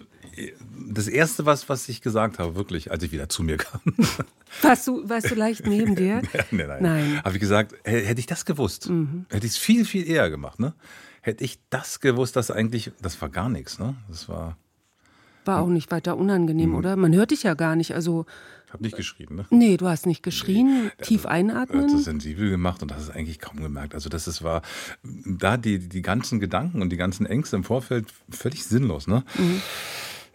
das 0.89 1.09
Erste, 1.09 1.45
was, 1.45 1.69
was 1.69 1.89
ich 1.89 2.01
gesagt 2.03 2.39
habe, 2.39 2.55
wirklich, 2.55 2.93
als 2.93 3.03
ich 3.03 3.11
wieder 3.11 3.29
zu 3.29 3.43
mir 3.43 3.57
kam. 3.57 3.81
Warst 4.63 4.87
du, 4.87 5.09
warst 5.09 5.33
du 5.33 5.35
leicht 5.35 5.67
neben 5.67 5.97
dir? 5.97 6.23
nein, 6.53 6.69
nein. 6.69 6.83
Nein. 6.83 7.21
Habe 7.25 7.35
ich 7.35 7.41
gesagt, 7.41 7.75
hätte 7.83 8.21
ich 8.21 8.27
das 8.27 8.45
gewusst, 8.45 8.89
hätte 9.29 9.45
ich 9.47 9.53
es 9.55 9.59
viel, 9.59 9.85
viel 9.85 10.09
eher 10.09 10.31
gemacht, 10.31 10.61
ne? 10.61 10.75
Hätte 11.21 11.43
ich 11.43 11.59
das 11.71 11.99
gewusst, 11.99 12.37
dass 12.37 12.53
eigentlich, 12.53 12.93
das 13.03 13.21
war 13.21 13.29
gar 13.29 13.49
nichts, 13.49 13.81
ne? 13.81 13.97
Das 14.09 14.29
war, 14.29 14.57
War 15.45 15.61
auch 15.61 15.69
nicht 15.69 15.91
weiter 15.91 16.17
unangenehm, 16.17 16.75
oder? 16.75 16.97
Man 16.97 17.15
hört 17.15 17.31
dich 17.31 17.43
ja 17.43 17.55
gar 17.55 17.77
nicht. 17.77 17.95
Also, 17.95 18.27
ich 18.67 18.73
habe 18.73 18.83
nicht 18.83 18.97
geschrien, 18.97 19.37
ne? 19.37 19.47
nee, 19.51 19.77
du 19.77 19.87
hast 19.87 20.05
nicht 20.05 20.23
geschrien, 20.23 20.91
tief 21.01 21.25
Er 21.25 21.31
einatmen. 21.31 21.93
das 21.93 22.05
sensibel 22.05 22.51
gemacht 22.51 22.83
und 22.83 22.91
das 22.91 23.03
ist 23.03 23.11
eigentlich 23.11 23.39
kaum 23.39 23.63
gemerkt. 23.63 23.95
Also 23.95 24.09
das 24.09 24.27
ist, 24.27 24.43
war 24.43 24.63
da 25.05 25.57
die, 25.57 25.79
die 25.79 26.03
ganzen 26.03 26.41
Gedanken 26.41 26.83
und 26.83 26.91
die 26.91 26.97
ganzen 26.97 27.25
Ängste 27.25 27.55
im 27.55 27.63
Vorfeld 27.63 28.07
völlig 28.31 28.65
sinnlos. 28.65 29.07
Ne? 29.07 29.23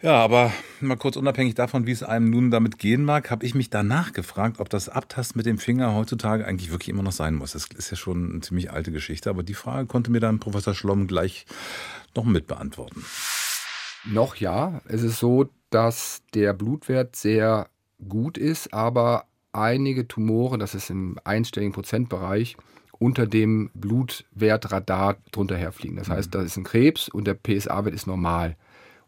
Ja, 0.00 0.14
aber 0.14 0.50
mal 0.80 0.96
kurz 0.96 1.16
unabhängig 1.16 1.54
davon, 1.54 1.86
wie 1.86 1.92
es 1.92 2.02
einem 2.02 2.30
nun 2.30 2.50
damit 2.50 2.78
gehen 2.78 3.04
mag, 3.04 3.30
habe 3.30 3.44
ich 3.44 3.54
mich 3.54 3.68
danach 3.68 4.14
gefragt, 4.14 4.58
ob 4.58 4.70
das 4.70 4.88
Abtasten 4.88 5.38
mit 5.38 5.44
dem 5.44 5.58
Finger 5.58 5.94
heutzutage 5.94 6.46
eigentlich 6.46 6.70
wirklich 6.70 6.88
immer 6.88 7.02
noch 7.02 7.12
sein 7.12 7.34
muss. 7.34 7.52
Das 7.52 7.66
ist 7.66 7.90
ja 7.90 7.98
schon 7.98 8.30
eine 8.30 8.40
ziemlich 8.40 8.70
alte 8.70 8.90
Geschichte, 8.92 9.28
aber 9.28 9.42
die 9.42 9.52
Frage 9.52 9.86
konnte 9.86 10.10
mir 10.10 10.20
dann 10.20 10.38
Professor 10.38 10.72
Schlomm 10.74 11.06
gleich 11.06 11.44
noch 12.16 12.24
mit 12.24 12.46
beantworten. 12.46 13.04
Noch 14.04 14.36
ja. 14.36 14.80
Es 14.86 15.02
ist 15.02 15.18
so, 15.18 15.48
dass 15.70 16.22
der 16.34 16.52
Blutwert 16.52 17.16
sehr 17.16 17.68
gut 18.08 18.38
ist, 18.38 18.72
aber 18.72 19.24
einige 19.52 20.08
Tumore, 20.08 20.58
das 20.58 20.74
ist 20.74 20.90
im 20.90 21.18
einstelligen 21.24 21.72
Prozentbereich, 21.72 22.56
unter 22.98 23.26
dem 23.26 23.70
Blutwertradar 23.74 25.16
drunter 25.32 25.56
herfliegen. 25.56 25.96
Das 25.96 26.10
heißt, 26.10 26.34
da 26.34 26.42
ist 26.42 26.56
ein 26.56 26.64
Krebs 26.64 27.08
und 27.08 27.26
der 27.26 27.34
PSA-Wert 27.34 27.94
ist 27.94 28.06
normal. 28.06 28.56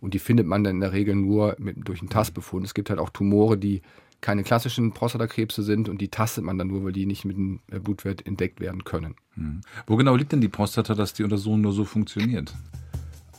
Und 0.01 0.15
die 0.15 0.19
findet 0.19 0.47
man 0.47 0.65
dann 0.65 0.77
in 0.77 0.81
der 0.81 0.93
Regel 0.93 1.15
nur 1.15 1.55
mit, 1.59 1.77
durch 1.87 2.01
einen 2.01 2.09
Tastbefund. 2.09 2.65
Es 2.65 2.75
gibt 2.75 2.91
halt 2.91 2.99
auch 2.99 3.11
Tumore, 3.11 3.59
die 3.59 3.83
keine 4.21 4.45
klassischen 4.45 4.93
Prostatakrebse 4.93 5.63
sind 5.63 5.89
und 5.89 6.01
die 6.01 6.09
tastet 6.09 6.45
man 6.45 6.57
dann 6.57 6.69
nur, 6.69 6.85
weil 6.85 6.93
die 6.93 7.07
nicht 7.07 7.25
mit 7.25 7.37
dem 7.37 7.61
äh, 7.71 7.81
Blutwert 7.81 8.25
entdeckt 8.27 8.61
werden 8.61 8.85
können. 8.85 9.17
Wo 9.87 9.97
genau 9.97 10.17
liegt 10.17 10.33
denn 10.33 10.41
die 10.41 10.49
Prostata, 10.49 10.95
dass 10.95 11.13
die 11.13 11.25
Untersuchung 11.25 11.61
nur 11.61 11.73
so 11.73 11.85
funktioniert? 11.85 12.55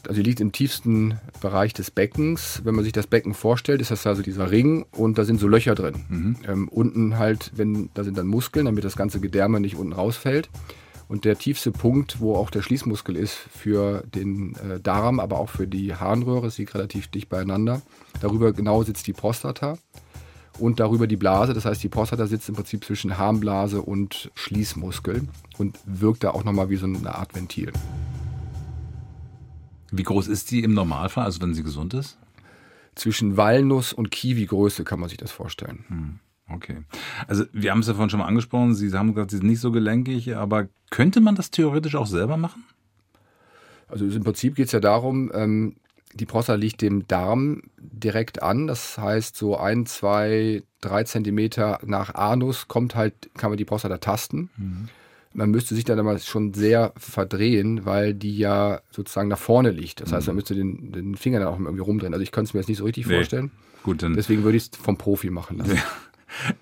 Also 0.08 0.22
die 0.22 0.30
liegt 0.30 0.42
im 0.42 0.52
tiefsten 0.52 1.20
Bereich 1.42 1.74
des 1.74 1.92
Beckens. 1.92 2.62
Wenn 2.64 2.76
man 2.76 2.84
sich 2.84 2.94
das 2.94 3.08
Becken 3.08 3.34
vorstellt, 3.34 3.82
ist 3.82 3.92
das 3.92 4.06
also 4.08 4.22
dieser 4.22 4.52
Ring 4.52 4.86
und 4.92 5.18
da 5.18 5.24
sind 5.24 5.40
so 5.40 5.48
Löcher 5.48 5.76
drin. 5.76 6.06
Ähm, 6.48 6.68
unten 6.70 7.18
halt, 7.18 7.52
wenn 7.56 7.90
da 7.94 8.04
sind 8.04 8.18
dann 8.18 8.28
Muskeln, 8.28 8.66
damit 8.66 8.84
das 8.84 8.96
ganze 8.96 9.20
Gedärme 9.20 9.60
nicht 9.60 9.76
unten 9.76 9.94
rausfällt. 9.94 10.50
Und 11.08 11.26
der 11.26 11.38
tiefste 11.38 11.72
Punkt, 11.72 12.22
wo 12.22 12.36
auch 12.36 12.50
der 12.50 12.62
Schließmuskel 12.62 13.16
ist 13.16 13.36
für 13.36 14.04
den 14.16 14.56
äh, 14.56 14.80
Darm, 14.80 15.20
aber 15.20 15.40
auch 15.40 15.50
für 15.50 15.68
die 15.68 15.94
Harnröhre, 15.94 16.48
es 16.48 16.58
liegt 16.58 16.74
relativ 16.74 17.08
dicht 17.08 17.30
beieinander. 17.30 17.82
Darüber 18.22 18.54
genau 18.54 18.84
sitzt 18.84 19.06
die 19.08 19.14
Prostata 19.14 19.78
und 20.60 20.80
darüber 20.80 21.08
die 21.08 21.18
Blase. 21.18 21.54
Das 21.54 21.66
heißt, 21.66 21.84
die 21.84 21.90
Prostata 21.90 22.26
sitzt 22.28 22.50
im 22.50 22.56
Prinzip 22.56 22.84
zwischen 22.84 23.18
Harnblase 23.18 23.82
und 23.82 24.32
Schließmuskel 24.36 25.28
und 25.58 25.78
wirkt 25.86 26.24
da 26.24 26.32
auch 26.32 26.44
nochmal 26.44 26.70
wie 26.70 26.78
so 26.78 26.86
eine 26.86 27.14
Art 27.14 27.36
Ventil. 27.36 27.72
Wie 29.98 30.04
groß 30.04 30.28
ist 30.28 30.52
die 30.52 30.64
im 30.64 30.74
Normalfall, 30.74 31.26
also 31.26 31.42
wenn 31.42 31.54
sie 31.54 31.64
gesund 31.64 31.94
ist? 31.94 32.18
Zwischen 32.96 33.38
Walnuss 33.38 33.94
und 33.94 34.12
Kiwi-Größe 34.12 34.84
kann 34.84 35.00
man 35.00 35.10
sich 35.10 35.18
das 35.18 35.32
vorstellen. 35.32 36.20
Okay. 36.50 36.84
Also 37.28 37.46
wir 37.54 37.72
haben 37.72 37.80
es 37.80 37.88
ja 37.88 37.94
vorhin 37.94 38.10
schon 38.10 38.20
mal 38.20 38.28
angesprochen, 38.28 38.76
Sie 38.76 38.92
haben 38.92 39.14
gesagt, 39.14 39.32
Sie 39.32 39.38
sind 39.38 39.48
nicht 39.48 39.62
so 39.62 39.72
gelenkig, 39.72 40.36
aber 40.36 40.68
könnte 40.90 41.22
man 41.22 41.36
das 41.36 41.52
theoretisch 41.52 41.96
auch 41.96 42.08
selber 42.08 42.38
machen? 42.38 42.64
Also 43.88 44.06
im 44.06 44.24
Prinzip 44.24 44.56
geht 44.56 44.68
es 44.68 44.72
ja 44.72 44.80
darum, 44.80 45.32
ähm, 45.34 45.76
die 46.14 46.26
Prostata 46.26 46.58
liegt 46.58 46.82
dem 46.82 47.08
Darm 47.08 47.64
direkt 47.78 48.42
an. 48.44 48.68
Das 48.68 48.98
heißt, 48.98 49.36
so 49.36 49.58
ein, 49.58 49.86
zwei, 49.86 50.64
drei 50.82 51.04
Zentimeter 51.04 51.80
nach 51.84 52.14
Anus 52.16 52.68
kommt 52.68 52.96
halt, 52.96 53.30
kann 53.36 53.50
man 53.52 53.58
die 53.58 53.66
Prostata 53.66 53.98
tasten. 53.98 54.50
Man 55.34 55.50
müsste 55.52 55.74
sich 55.76 55.84
dann 55.84 56.00
aber 56.00 56.18
schon 56.20 56.54
sehr 56.54 56.94
verdrehen, 56.96 57.86
weil 57.86 58.14
die 58.14 58.38
ja 58.38 58.82
sozusagen 58.92 59.30
nach 59.30 59.40
vorne 59.40 59.72
liegt. 59.72 60.02
Das 60.02 60.12
heißt, 60.14 60.28
man 60.28 60.36
müsste 60.36 60.54
den, 60.54 60.92
den 60.92 61.16
Finger 61.16 61.40
dann 61.40 61.48
auch 61.48 61.60
irgendwie 61.60 61.80
rumdrehen. 61.82 62.14
Also 62.14 62.22
ich 62.24 62.32
könnte 62.32 62.50
es 62.50 62.54
mir 62.54 62.60
jetzt 62.60 62.70
nicht 62.70 62.78
so 62.78 62.84
richtig 62.86 63.08
Nee. 63.08 63.16
vorstellen. 63.16 63.52
Gut, 63.84 64.04
dann. 64.04 64.14
Deswegen 64.16 64.44
würde 64.44 64.58
ich 64.58 64.64
es 64.72 64.78
vom 64.78 64.98
Profi 64.98 65.30
machen 65.30 65.58
lassen. 65.58 65.78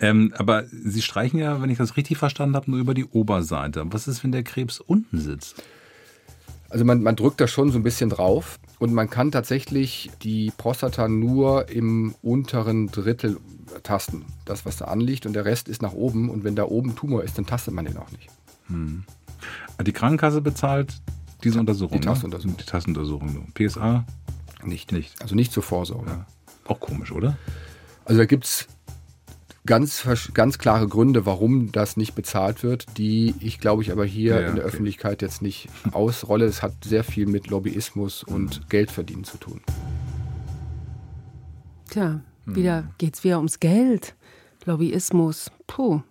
Ähm, 0.00 0.34
aber 0.36 0.64
Sie 0.70 1.00
streichen 1.00 1.38
ja, 1.38 1.62
wenn 1.62 1.70
ich 1.70 1.78
das 1.78 1.96
richtig 1.96 2.18
verstanden 2.18 2.56
habe, 2.56 2.70
nur 2.70 2.78
über 2.80 2.92
die 2.94 3.06
Oberseite. 3.06 3.84
Was 3.86 4.06
ist, 4.06 4.22
wenn 4.22 4.32
der 4.32 4.42
Krebs 4.42 4.80
unten 4.80 5.18
sitzt? 5.18 5.62
Also 6.68 6.84
man, 6.84 7.02
man 7.02 7.16
drückt 7.16 7.40
da 7.40 7.46
schon 7.46 7.70
so 7.70 7.78
ein 7.78 7.82
bisschen 7.82 8.10
drauf 8.10 8.58
und 8.78 8.92
man 8.94 9.08
kann 9.10 9.30
tatsächlich 9.30 10.10
die 10.22 10.52
Prostata 10.56 11.08
nur 11.08 11.68
im 11.70 12.14
unteren 12.22 12.88
Drittel 12.88 13.38
tasten. 13.82 14.24
Das, 14.44 14.64
was 14.66 14.76
da 14.76 14.86
anliegt 14.86 15.26
und 15.26 15.34
der 15.34 15.44
Rest 15.44 15.68
ist 15.68 15.82
nach 15.82 15.92
oben 15.92 16.28
und 16.30 16.44
wenn 16.44 16.56
da 16.56 16.64
oben 16.64 16.94
Tumor 16.96 17.24
ist, 17.24 17.36
dann 17.38 17.46
tastet 17.46 17.74
man 17.74 17.84
den 17.84 17.96
auch 17.98 18.10
nicht. 18.10 18.28
Die 18.68 19.92
Krankenkasse 19.92 20.40
bezahlt 20.40 21.00
diese 21.44 21.58
Untersuchung. 21.58 22.00
Die 22.00 22.06
Tastuntersuchung. 22.06 22.56
Ne? 22.56 22.62
Die 22.62 22.66
Tastuntersuchung. 22.66 23.32
nur. 23.34 23.68
PSA 23.68 24.04
Nicht. 24.64 24.92
nicht. 24.92 25.20
Also 25.20 25.34
nicht 25.34 25.52
zur 25.52 25.62
Vorsorge. 25.62 26.24
Auch 26.64 26.80
komisch, 26.80 27.12
oder? 27.12 27.36
Also 28.04 28.18
da 28.18 28.26
gibt 28.26 28.44
es 28.44 28.68
ganz, 29.66 30.06
ganz 30.34 30.58
klare 30.58 30.88
Gründe, 30.88 31.26
warum 31.26 31.72
das 31.72 31.96
nicht 31.96 32.14
bezahlt 32.14 32.62
wird, 32.62 32.98
die 32.98 33.34
ich 33.40 33.58
glaube 33.60 33.82
ich 33.82 33.92
aber 33.92 34.04
hier 34.04 34.34
Ja, 34.34 34.40
ja, 34.40 34.48
in 34.48 34.54
der 34.56 34.64
okay. 34.64 34.74
Öffentlichkeit 34.74 35.22
jetzt 35.22 35.42
nicht 35.42 35.68
ausrolle. 35.92 36.44
Es 36.44 36.62
hat 36.62 36.72
sehr 36.84 37.04
viel 37.04 37.26
mit 37.26 37.48
Lobbyismus 37.48 38.22
und 38.22 38.68
Geldverdienen 38.70 39.24
zu 39.24 39.38
tun. 39.38 39.60
Tja, 41.90 42.20
wieder 42.46 42.84
geht's 42.98 43.22
wieder 43.24 43.36
ums 43.38 43.60
Geld. 43.60 44.14
Lobbyismus. 44.64 45.50
Puh. 45.66 46.02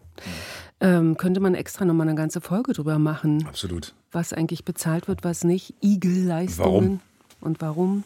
Ähm, 0.81 1.15
könnte 1.15 1.39
man 1.39 1.53
extra 1.53 1.85
nochmal 1.85 2.07
eine 2.07 2.17
ganze 2.17 2.41
Folge 2.41 2.73
drüber 2.73 2.97
machen, 2.97 3.45
Absolut. 3.47 3.93
was 4.11 4.33
eigentlich 4.33 4.65
bezahlt 4.65 5.07
wird, 5.07 5.23
was 5.23 5.43
nicht. 5.43 5.75
Igel-Leistungen 5.81 6.67
Warum? 6.73 6.99
und 7.39 7.61
warum. 7.61 8.03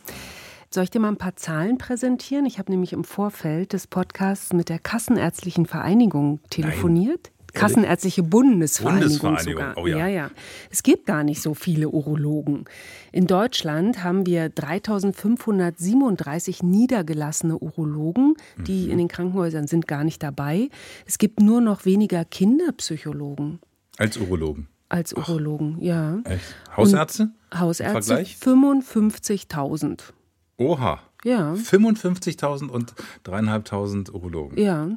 Soll 0.70 0.84
ich 0.84 0.90
dir 0.90 1.00
mal 1.00 1.08
ein 1.08 1.18
paar 1.18 1.38
Zahlen 1.38 1.78
präsentieren? 1.78 2.46
Ich 2.46 2.60
habe 2.60 2.70
nämlich 2.70 2.92
im 2.92 3.06
Vorfeld 3.06 3.72
des 3.72 3.88
Podcasts 3.88 4.52
mit 4.52 4.68
der 4.68 4.80
Kassenärztlichen 4.80 5.66
Vereinigung 5.66 6.42
telefoniert. 6.50 7.32
Kassenärztliche 7.56 8.24
Bundesvereinigung, 8.24 9.20
Bundesvereinigung, 9.20 9.64
sogar. 9.74 9.78
oh 9.78 9.88
ja. 9.88 9.98
ja, 9.98 10.08
ja. 10.08 10.32
Es 10.70 10.84
gibt 10.84 11.06
gar 11.06 11.24
nicht 11.24 11.42
so 11.42 11.54
viele 11.54 11.90
Urologen. 11.90 12.66
In 13.12 13.28
Deutschland 13.28 14.04
haben 14.04 14.26
wir 14.26 14.50
3537 14.50 16.64
niedergelassene 16.64 17.58
Urologen, 17.58 18.36
die 18.58 18.86
Mhm. 18.86 18.92
in 18.92 18.98
den 19.00 19.08
Krankenhäusern 19.08 19.68
sind 19.68 19.88
gar 19.88 20.04
nicht 20.04 20.22
dabei. 20.22 20.70
Es 21.06 21.18
gibt 21.18 21.40
nur 21.40 21.62
noch 21.62 21.86
weniger 21.86 22.26
Kinderpsychologen 22.26 23.60
Als 23.98 24.18
Urologen. 24.18 24.68
als 24.90 25.14
Urologen, 25.14 25.78
ja. 25.82 26.20
Echt? 26.26 26.56
Hausärzte? 26.76 27.30
Im 27.52 27.60
Hausärzte 27.60 28.02
Vergleich? 28.04 28.36
55.000. 28.38 30.14
Oha. 30.58 31.00
Ja. 31.26 31.54
55.000 31.56 32.70
und 32.70 32.94
dreieinhalbtausend 33.24 34.14
Urologen. 34.14 34.58
Ja, 34.62 34.88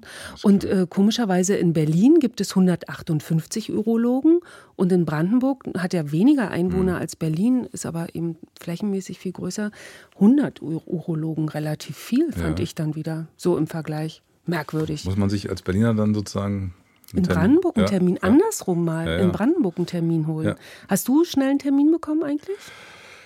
und 0.42 0.64
äh, 0.64 0.86
komischerweise 0.88 1.56
in 1.56 1.72
Berlin 1.72 2.18
gibt 2.20 2.40
es 2.42 2.50
158 2.50 3.72
Urologen 3.72 4.40
und 4.76 4.92
in 4.92 5.06
Brandenburg 5.06 5.64
hat 5.78 5.94
ja 5.94 6.12
weniger 6.12 6.50
Einwohner 6.50 6.94
Hm. 6.96 7.00
als 7.00 7.16
Berlin, 7.16 7.66
ist 7.72 7.86
aber 7.86 8.14
eben 8.14 8.36
flächenmäßig 8.60 9.18
viel 9.18 9.32
größer. 9.32 9.70
100 10.16 10.60
Ur 10.62 10.82
Urologen, 10.86 11.48
relativ 11.48 11.96
viel, 11.96 12.30
fand 12.32 12.58
Ja. 12.58 12.62
ich 12.62 12.74
dann 12.74 12.94
wieder 12.94 13.26
so 13.36 13.56
im 13.56 13.66
Vergleich. 13.66 14.22
Merkwürdig. 14.46 15.04
Muss 15.06 15.16
man 15.16 15.30
sich 15.30 15.48
als 15.50 15.62
Berliner 15.62 15.94
dann 15.94 16.14
sozusagen. 16.14 16.74
In 17.14 17.22
Termin- 17.22 17.28
Brandenburg 17.40 17.76
einen 17.78 17.86
Termin, 17.86 18.14
ja. 18.16 18.22
andersrum 18.22 18.84
mal, 18.84 19.06
Ja, 19.06 19.12
ja. 19.16 19.18
in 19.20 19.32
Brandenburg 19.32 19.78
einen 19.78 19.86
Termin 19.86 20.26
holen. 20.26 20.56
Hast 20.88 21.08
du 21.08 21.24
schnell 21.24 21.48
einen 21.48 21.58
Termin 21.58 21.90
bekommen 21.90 22.22
eigentlich? 22.22 22.58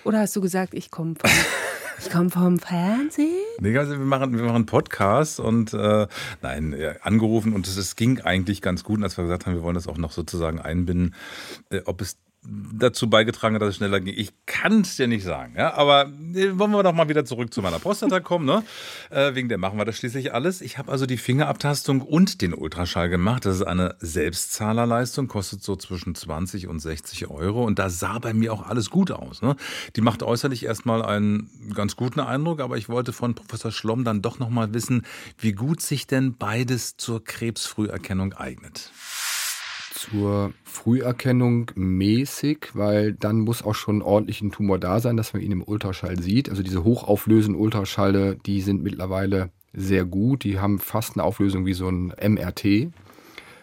Oder 0.03 0.19
hast 0.19 0.35
du 0.35 0.41
gesagt, 0.41 0.73
ich 0.73 0.91
komme 0.91 1.15
vom, 1.15 1.29
ich 1.99 2.09
komm 2.09 2.29
vom 2.29 2.59
Fernsehen? 2.59 3.29
Nee, 3.59 3.77
also 3.77 3.93
wir 3.93 3.99
machen, 3.99 4.37
wir 4.37 4.43
machen 4.43 4.65
Podcast 4.65 5.39
und 5.39 5.73
äh, 5.73 6.07
nein, 6.41 6.75
ja, 6.77 6.93
angerufen 7.01 7.53
und 7.53 7.67
es, 7.67 7.77
es 7.77 7.95
ging 7.95 8.19
eigentlich 8.21 8.61
ganz 8.61 8.83
gut. 8.83 8.97
Und 8.97 9.03
als 9.03 9.17
wir 9.17 9.23
gesagt 9.23 9.45
haben, 9.45 9.55
wir 9.55 9.63
wollen 9.63 9.75
das 9.75 9.87
auch 9.87 9.97
noch 9.97 10.11
sozusagen 10.11 10.59
einbinden, 10.59 11.15
äh, 11.69 11.81
ob 11.85 12.01
es 12.01 12.17
dazu 12.45 13.09
beigetragen 13.09 13.55
hat, 13.55 13.61
dass 13.61 13.69
es 13.69 13.75
schneller 13.77 13.99
ging. 13.99 14.13
Ich 14.17 14.33
kann 14.45 14.81
es 14.81 14.97
dir 14.97 15.07
nicht 15.07 15.23
sagen, 15.23 15.53
ja. 15.57 15.73
Aber 15.75 16.07
äh, 16.33 16.57
wollen 16.57 16.71
wir 16.71 16.83
doch 16.83 16.93
mal 16.93 17.07
wieder 17.07 17.25
zurück 17.25 17.53
zu 17.53 17.61
meiner 17.61 17.79
Prostata 17.79 18.19
kommen, 18.19 18.45
ne? 18.45 18.63
Äh, 19.09 19.35
wegen 19.35 19.49
der 19.49 19.57
machen 19.57 19.77
wir 19.77 19.85
das 19.85 19.97
schließlich 19.97 20.33
alles. 20.33 20.61
Ich 20.61 20.77
habe 20.77 20.91
also 20.91 21.05
die 21.05 21.17
Fingerabtastung 21.17 22.01
und 22.01 22.41
den 22.41 22.53
Ultraschall 22.53 23.09
gemacht. 23.09 23.45
Das 23.45 23.55
ist 23.55 23.63
eine 23.63 23.95
Selbstzahlerleistung, 23.99 25.27
kostet 25.27 25.63
so 25.63 25.75
zwischen 25.75 26.15
20 26.15 26.67
und 26.67 26.79
60 26.79 27.29
Euro. 27.29 27.63
Und 27.63 27.79
da 27.79 27.89
sah 27.89 28.19
bei 28.19 28.33
mir 28.33 28.53
auch 28.53 28.67
alles 28.67 28.89
gut 28.89 29.11
aus. 29.11 29.41
Ne? 29.41 29.55
Die 29.95 30.01
macht 30.01 30.23
äußerlich 30.23 30.65
erstmal 30.65 31.03
einen 31.03 31.49
ganz 31.73 31.95
guten 31.95 32.19
Eindruck, 32.19 32.59
aber 32.59 32.77
ich 32.77 32.89
wollte 32.89 33.13
von 33.13 33.35
Professor 33.35 33.71
Schlomm 33.71 34.03
dann 34.03 34.21
doch 34.21 34.39
nochmal 34.39 34.73
wissen, 34.73 35.03
wie 35.37 35.53
gut 35.53 35.81
sich 35.81 36.07
denn 36.07 36.35
beides 36.37 36.97
zur 36.97 37.23
Krebsfrüherkennung 37.23 38.33
eignet 38.33 38.91
zur 40.03 40.53
Früherkennung 40.63 41.71
mäßig, 41.75 42.71
weil 42.73 43.13
dann 43.13 43.39
muss 43.39 43.63
auch 43.63 43.75
schon 43.75 44.01
ordentlich 44.01 44.41
ein 44.41 44.51
Tumor 44.51 44.79
da 44.79 44.99
sein, 44.99 45.17
dass 45.17 45.33
man 45.33 45.41
ihn 45.41 45.51
im 45.51 45.63
Ultraschall 45.63 46.19
sieht. 46.19 46.49
Also 46.49 46.63
diese 46.63 46.83
hochauflösenden 46.83 47.61
Ultraschalle, 47.61 48.35
die 48.45 48.61
sind 48.61 48.83
mittlerweile 48.83 49.49
sehr 49.73 50.05
gut. 50.05 50.43
Die 50.43 50.59
haben 50.59 50.79
fast 50.79 51.15
eine 51.15 51.23
Auflösung 51.23 51.65
wie 51.65 51.73
so 51.73 51.87
ein 51.87 52.13
MRT. 52.21 52.91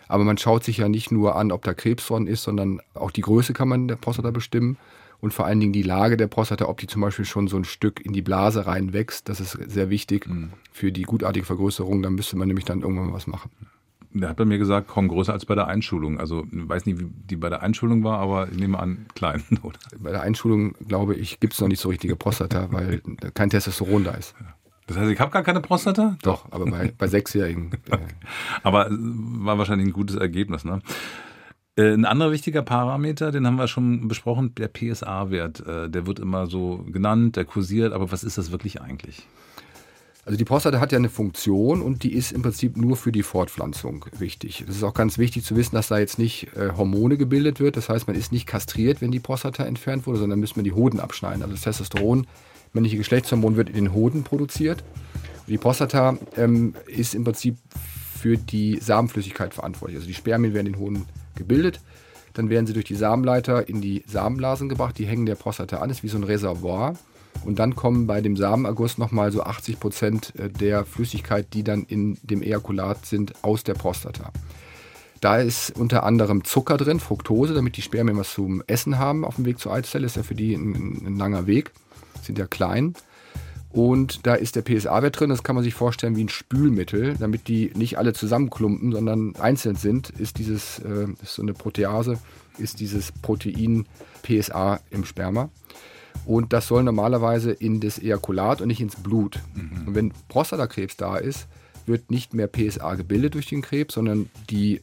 Aber 0.08 0.24
man 0.24 0.38
schaut 0.38 0.64
sich 0.64 0.78
ja 0.78 0.88
nicht 0.88 1.12
nur 1.12 1.36
an, 1.36 1.52
ob 1.52 1.62
da 1.62 1.74
Krebs 1.74 2.06
dran 2.06 2.26
ist, 2.26 2.42
sondern 2.42 2.80
auch 2.94 3.10
die 3.10 3.20
Größe 3.20 3.52
kann 3.52 3.68
man 3.68 3.86
der 3.86 3.96
Prostata 3.96 4.30
bestimmen 4.30 4.76
und 5.20 5.34
vor 5.34 5.44
allen 5.46 5.60
Dingen 5.60 5.72
die 5.72 5.82
Lage 5.82 6.16
der 6.16 6.26
Prostata, 6.26 6.66
ob 6.66 6.78
die 6.78 6.86
zum 6.86 7.02
Beispiel 7.02 7.26
schon 7.26 7.46
so 7.46 7.56
ein 7.56 7.64
Stück 7.64 8.04
in 8.04 8.12
die 8.12 8.22
Blase 8.22 8.66
reinwächst. 8.66 9.28
Das 9.28 9.40
ist 9.40 9.52
sehr 9.52 9.90
wichtig 9.90 10.26
mhm. 10.26 10.50
für 10.72 10.90
die 10.90 11.02
gutartige 11.02 11.46
Vergrößerung. 11.46 12.02
Da 12.02 12.10
müsste 12.10 12.36
man 12.36 12.48
nämlich 12.48 12.64
dann 12.64 12.80
irgendwann 12.80 13.12
was 13.12 13.26
machen 13.26 13.50
der 14.12 14.30
hat 14.30 14.36
bei 14.36 14.44
mir 14.44 14.58
gesagt, 14.58 14.88
kaum 14.88 15.08
größer 15.08 15.32
als 15.32 15.46
bei 15.46 15.54
der 15.54 15.68
Einschulung. 15.68 16.18
Also 16.18 16.46
ich 16.50 16.68
weiß 16.68 16.86
nicht, 16.86 16.98
wie 17.00 17.06
die 17.06 17.36
bei 17.36 17.48
der 17.48 17.62
Einschulung 17.62 18.02
war, 18.02 18.18
aber 18.18 18.48
ich 18.50 18.58
nehme 18.58 18.78
an, 18.78 19.06
klein. 19.14 19.42
Oder? 19.62 19.78
Bei 19.98 20.10
der 20.10 20.22
Einschulung, 20.22 20.74
glaube 20.86 21.14
ich, 21.14 21.40
gibt 21.40 21.52
es 21.54 21.60
noch 21.60 21.68
nicht 21.68 21.80
so 21.80 21.88
richtige 21.88 22.16
Prostata, 22.16 22.68
weil 22.72 23.02
kein 23.34 23.50
Testosteron 23.50 24.04
da 24.04 24.12
ist. 24.12 24.34
Das 24.86 24.96
heißt, 24.96 25.10
ich 25.10 25.20
habe 25.20 25.30
gar 25.30 25.44
keine 25.44 25.60
Prostata? 25.60 26.16
Doch, 26.22 26.50
aber 26.50 26.66
bei, 26.66 26.92
bei 26.96 27.06
Sechsjährigen. 27.06 27.70
Äh, 27.90 27.98
aber 28.62 28.88
war 28.90 29.58
wahrscheinlich 29.58 29.88
ein 29.88 29.92
gutes 29.92 30.16
Ergebnis, 30.16 30.64
ne? 30.64 30.80
Äh, 31.76 31.92
ein 31.92 32.04
anderer 32.04 32.32
wichtiger 32.32 32.62
Parameter, 32.62 33.30
den 33.30 33.46
haben 33.46 33.56
wir 33.56 33.68
schon 33.68 34.08
besprochen, 34.08 34.54
der 34.56 34.68
PSA-Wert. 34.68 35.66
Äh, 35.66 35.90
der 35.90 36.06
wird 36.06 36.18
immer 36.18 36.46
so 36.46 36.84
genannt, 36.90 37.36
der 37.36 37.44
kursiert, 37.44 37.92
aber 37.92 38.10
was 38.12 38.24
ist 38.24 38.38
das 38.38 38.50
wirklich 38.50 38.80
eigentlich? 38.80 39.26
Also 40.24 40.36
die 40.36 40.44
Prostata 40.44 40.80
hat 40.80 40.92
ja 40.92 40.98
eine 40.98 41.08
Funktion 41.08 41.80
und 41.80 42.02
die 42.02 42.12
ist 42.12 42.32
im 42.32 42.42
Prinzip 42.42 42.76
nur 42.76 42.96
für 42.96 43.10
die 43.10 43.22
Fortpflanzung 43.22 44.04
wichtig. 44.18 44.64
Es 44.68 44.76
ist 44.76 44.82
auch 44.82 44.92
ganz 44.92 45.16
wichtig 45.16 45.44
zu 45.44 45.56
wissen, 45.56 45.74
dass 45.74 45.88
da 45.88 45.98
jetzt 45.98 46.18
nicht 46.18 46.48
äh, 46.56 46.72
Hormone 46.76 47.16
gebildet 47.16 47.58
wird. 47.58 47.76
Das 47.76 47.88
heißt, 47.88 48.06
man 48.06 48.16
ist 48.16 48.30
nicht 48.30 48.46
kastriert, 48.46 49.00
wenn 49.00 49.10
die 49.10 49.20
Prostata 49.20 49.64
entfernt 49.64 50.06
wurde, 50.06 50.18
sondern 50.18 50.38
müssen 50.38 50.56
wir 50.56 50.62
die 50.62 50.72
Hoden 50.72 51.00
abschneiden. 51.00 51.42
Also 51.42 51.54
das 51.54 51.62
Testosteron, 51.62 52.26
männliche 52.74 52.98
Geschlechtshormon, 52.98 53.56
wird 53.56 53.70
in 53.70 53.76
den 53.76 53.94
Hoden 53.94 54.22
produziert. 54.22 54.84
Und 55.46 55.48
die 55.48 55.58
Prostata 55.58 56.18
ähm, 56.36 56.74
ist 56.86 57.14
im 57.14 57.24
Prinzip 57.24 57.56
für 58.20 58.36
die 58.36 58.78
Samenflüssigkeit 58.78 59.54
verantwortlich. 59.54 59.96
Also 59.96 60.06
die 60.06 60.14
Spermien 60.14 60.52
werden 60.52 60.66
in 60.66 60.74
den 60.74 60.80
Hoden 60.80 61.06
gebildet. 61.34 61.80
Dann 62.34 62.50
werden 62.50 62.66
sie 62.66 62.74
durch 62.74 62.84
die 62.84 62.94
Samenleiter 62.94 63.68
in 63.68 63.80
die 63.80 64.04
Samenblasen 64.06 64.68
gebracht. 64.68 64.98
Die 64.98 65.06
hängen 65.06 65.24
der 65.24 65.34
Prostata 65.34 65.78
an, 65.78 65.88
das 65.88 65.98
ist 65.98 66.02
wie 66.04 66.08
so 66.08 66.18
ein 66.18 66.24
Reservoir. 66.24 66.94
Und 67.44 67.58
dann 67.58 67.74
kommen 67.74 68.06
bei 68.06 68.20
dem 68.20 68.36
Samenerguss 68.36 68.98
nochmal 68.98 69.32
so 69.32 69.42
80 69.42 69.80
Prozent 69.80 70.34
äh, 70.36 70.50
der 70.50 70.84
Flüssigkeit, 70.84 71.46
die 71.54 71.64
dann 71.64 71.84
in 71.84 72.18
dem 72.22 72.42
Ejakulat 72.42 73.06
sind, 73.06 73.32
aus 73.42 73.64
der 73.64 73.74
Prostata. 73.74 74.30
Da 75.20 75.36
ist 75.36 75.76
unter 75.78 76.04
anderem 76.04 76.44
Zucker 76.44 76.76
drin, 76.76 76.98
Fructose, 76.98 77.52
damit 77.52 77.76
die 77.76 77.82
Spermien 77.82 78.16
was 78.16 78.32
zum 78.32 78.62
Essen 78.66 78.98
haben 78.98 79.24
auf 79.24 79.36
dem 79.36 79.44
Weg 79.44 79.58
zur 79.58 79.72
Eizelle. 79.72 80.06
Ist 80.06 80.16
ja 80.16 80.22
für 80.22 80.34
die 80.34 80.54
ein, 80.54 81.06
ein 81.06 81.16
langer 81.16 81.46
Weg. 81.46 81.72
Sind 82.22 82.38
ja 82.38 82.46
klein. 82.46 82.94
Und 83.72 84.26
da 84.26 84.34
ist 84.34 84.56
der 84.56 84.62
PSA-Wert 84.62 85.20
drin, 85.20 85.30
das 85.30 85.44
kann 85.44 85.54
man 85.54 85.62
sich 85.62 85.74
vorstellen 85.74 86.16
wie 86.16 86.24
ein 86.24 86.28
Spülmittel, 86.28 87.14
damit 87.18 87.46
die 87.46 87.70
nicht 87.74 87.98
alle 87.98 88.12
zusammenklumpen, 88.12 88.90
sondern 88.90 89.36
einzeln 89.36 89.76
sind, 89.76 90.10
ist 90.10 90.38
dieses, 90.38 90.80
äh, 90.80 91.06
ist 91.22 91.34
so 91.34 91.42
eine 91.42 91.52
Protease, 91.52 92.18
ist 92.58 92.80
dieses 92.80 93.12
Protein 93.12 93.86
PSA 94.22 94.80
im 94.90 95.04
Sperma. 95.04 95.50
Und 96.26 96.52
das 96.52 96.68
soll 96.68 96.82
normalerweise 96.82 97.50
in 97.52 97.80
das 97.80 97.98
Ejakulat 97.98 98.60
und 98.60 98.68
nicht 98.68 98.80
ins 98.80 98.96
Blut. 98.96 99.40
Mhm. 99.54 99.88
Und 99.88 99.94
wenn 99.94 100.12
Prostatakrebs 100.28 100.96
da 100.96 101.16
ist, 101.16 101.48
wird 101.86 102.10
nicht 102.10 102.34
mehr 102.34 102.46
PSA 102.46 102.94
gebildet 102.94 103.34
durch 103.34 103.46
den 103.46 103.62
Krebs, 103.62 103.94
sondern 103.94 104.30
die 104.48 104.82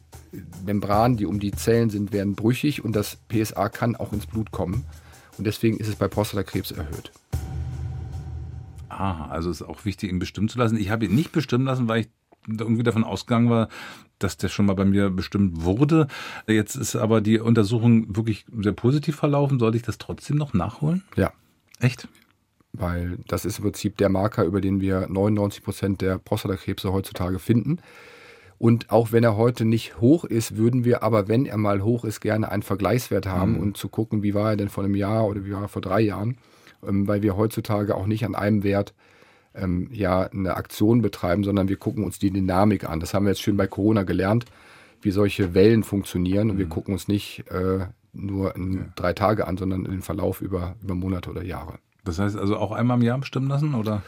Membranen, 0.64 1.16
die 1.16 1.26
um 1.26 1.40
die 1.40 1.52
Zellen 1.52 1.90
sind, 1.90 2.12
werden 2.12 2.34
brüchig 2.34 2.84
und 2.84 2.94
das 2.94 3.16
PSA 3.28 3.68
kann 3.68 3.96
auch 3.96 4.12
ins 4.12 4.26
Blut 4.26 4.50
kommen. 4.50 4.84
Und 5.38 5.46
deswegen 5.46 5.78
ist 5.78 5.88
es 5.88 5.96
bei 5.96 6.08
Prostatakrebs 6.08 6.72
erhöht. 6.72 7.12
Aha, 8.88 9.30
also 9.30 9.50
ist 9.50 9.62
auch 9.62 9.84
wichtig, 9.84 10.10
ihn 10.10 10.18
bestimmen 10.18 10.48
zu 10.48 10.58
lassen. 10.58 10.76
Ich 10.76 10.90
habe 10.90 11.04
ihn 11.04 11.14
nicht 11.14 11.30
bestimmen 11.30 11.64
lassen, 11.64 11.86
weil 11.88 12.00
ich 12.02 12.08
irgendwie 12.48 12.82
davon 12.82 13.04
ausgegangen 13.04 13.50
war, 13.50 13.68
dass 14.18 14.36
der 14.36 14.48
schon 14.48 14.66
mal 14.66 14.74
bei 14.74 14.84
mir 14.84 15.10
bestimmt 15.10 15.64
wurde. 15.64 16.08
Jetzt 16.46 16.74
ist 16.74 16.96
aber 16.96 17.20
die 17.20 17.38
Untersuchung 17.38 18.16
wirklich 18.16 18.46
sehr 18.60 18.72
positiv 18.72 19.16
verlaufen. 19.16 19.58
Sollte 19.58 19.76
ich 19.76 19.82
das 19.82 19.98
trotzdem 19.98 20.36
noch 20.36 20.54
nachholen? 20.54 21.04
Ja. 21.16 21.32
Echt? 21.80 22.08
Weil 22.72 23.18
das 23.28 23.44
ist 23.44 23.58
im 23.58 23.64
Prinzip 23.64 23.96
der 23.96 24.08
Marker, 24.08 24.44
über 24.44 24.60
den 24.60 24.80
wir 24.80 25.08
99 25.08 25.62
Prozent 25.62 26.00
der 26.00 26.18
Prostatakrebse 26.18 26.92
heutzutage 26.92 27.38
finden. 27.38 27.78
Und 28.58 28.90
auch 28.90 29.12
wenn 29.12 29.22
er 29.22 29.36
heute 29.36 29.64
nicht 29.64 30.00
hoch 30.00 30.24
ist, 30.24 30.56
würden 30.56 30.84
wir 30.84 31.04
aber, 31.04 31.28
wenn 31.28 31.46
er 31.46 31.56
mal 31.56 31.82
hoch 31.82 32.04
ist, 32.04 32.20
gerne 32.20 32.50
einen 32.50 32.64
Vergleichswert 32.64 33.26
haben 33.26 33.52
mhm. 33.52 33.60
und 33.60 33.76
zu 33.76 33.88
gucken, 33.88 34.24
wie 34.24 34.34
war 34.34 34.50
er 34.50 34.56
denn 34.56 34.68
vor 34.68 34.82
einem 34.82 34.96
Jahr 34.96 35.26
oder 35.26 35.44
wie 35.44 35.52
war 35.52 35.62
er 35.62 35.68
vor 35.68 35.82
drei 35.82 36.00
Jahren. 36.00 36.38
Ähm, 36.86 37.06
weil 37.06 37.22
wir 37.22 37.36
heutzutage 37.36 37.94
auch 37.94 38.06
nicht 38.06 38.24
an 38.24 38.34
einem 38.34 38.64
Wert 38.64 38.94
ähm, 39.58 39.88
ja 39.92 40.22
eine 40.22 40.56
Aktion 40.56 41.02
betreiben, 41.02 41.44
sondern 41.44 41.68
wir 41.68 41.76
gucken 41.76 42.04
uns 42.04 42.18
die 42.18 42.30
Dynamik 42.30 42.88
an. 42.88 43.00
Das 43.00 43.14
haben 43.14 43.24
wir 43.24 43.30
jetzt 43.30 43.42
schön 43.42 43.56
bei 43.56 43.66
Corona 43.66 44.02
gelernt, 44.02 44.44
wie 45.02 45.10
solche 45.10 45.54
Wellen 45.54 45.82
funktionieren. 45.82 46.50
Und 46.50 46.56
mhm. 46.56 46.60
wir 46.60 46.66
gucken 46.68 46.94
uns 46.94 47.08
nicht 47.08 47.44
äh, 47.50 47.86
nur 48.12 48.56
in 48.56 48.72
ja. 48.74 48.80
drei 48.96 49.12
Tage 49.12 49.46
an, 49.46 49.56
sondern 49.56 49.84
den 49.84 50.02
Verlauf 50.02 50.40
über, 50.40 50.76
über 50.82 50.94
Monate 50.94 51.30
oder 51.30 51.42
Jahre. 51.42 51.78
Das 52.04 52.18
heißt 52.18 52.36
also 52.36 52.56
auch 52.56 52.72
einmal 52.72 52.96
im 52.96 53.02
Jahr 53.02 53.18
bestimmen 53.18 53.48
lassen, 53.48 53.74
oder? 53.74 54.02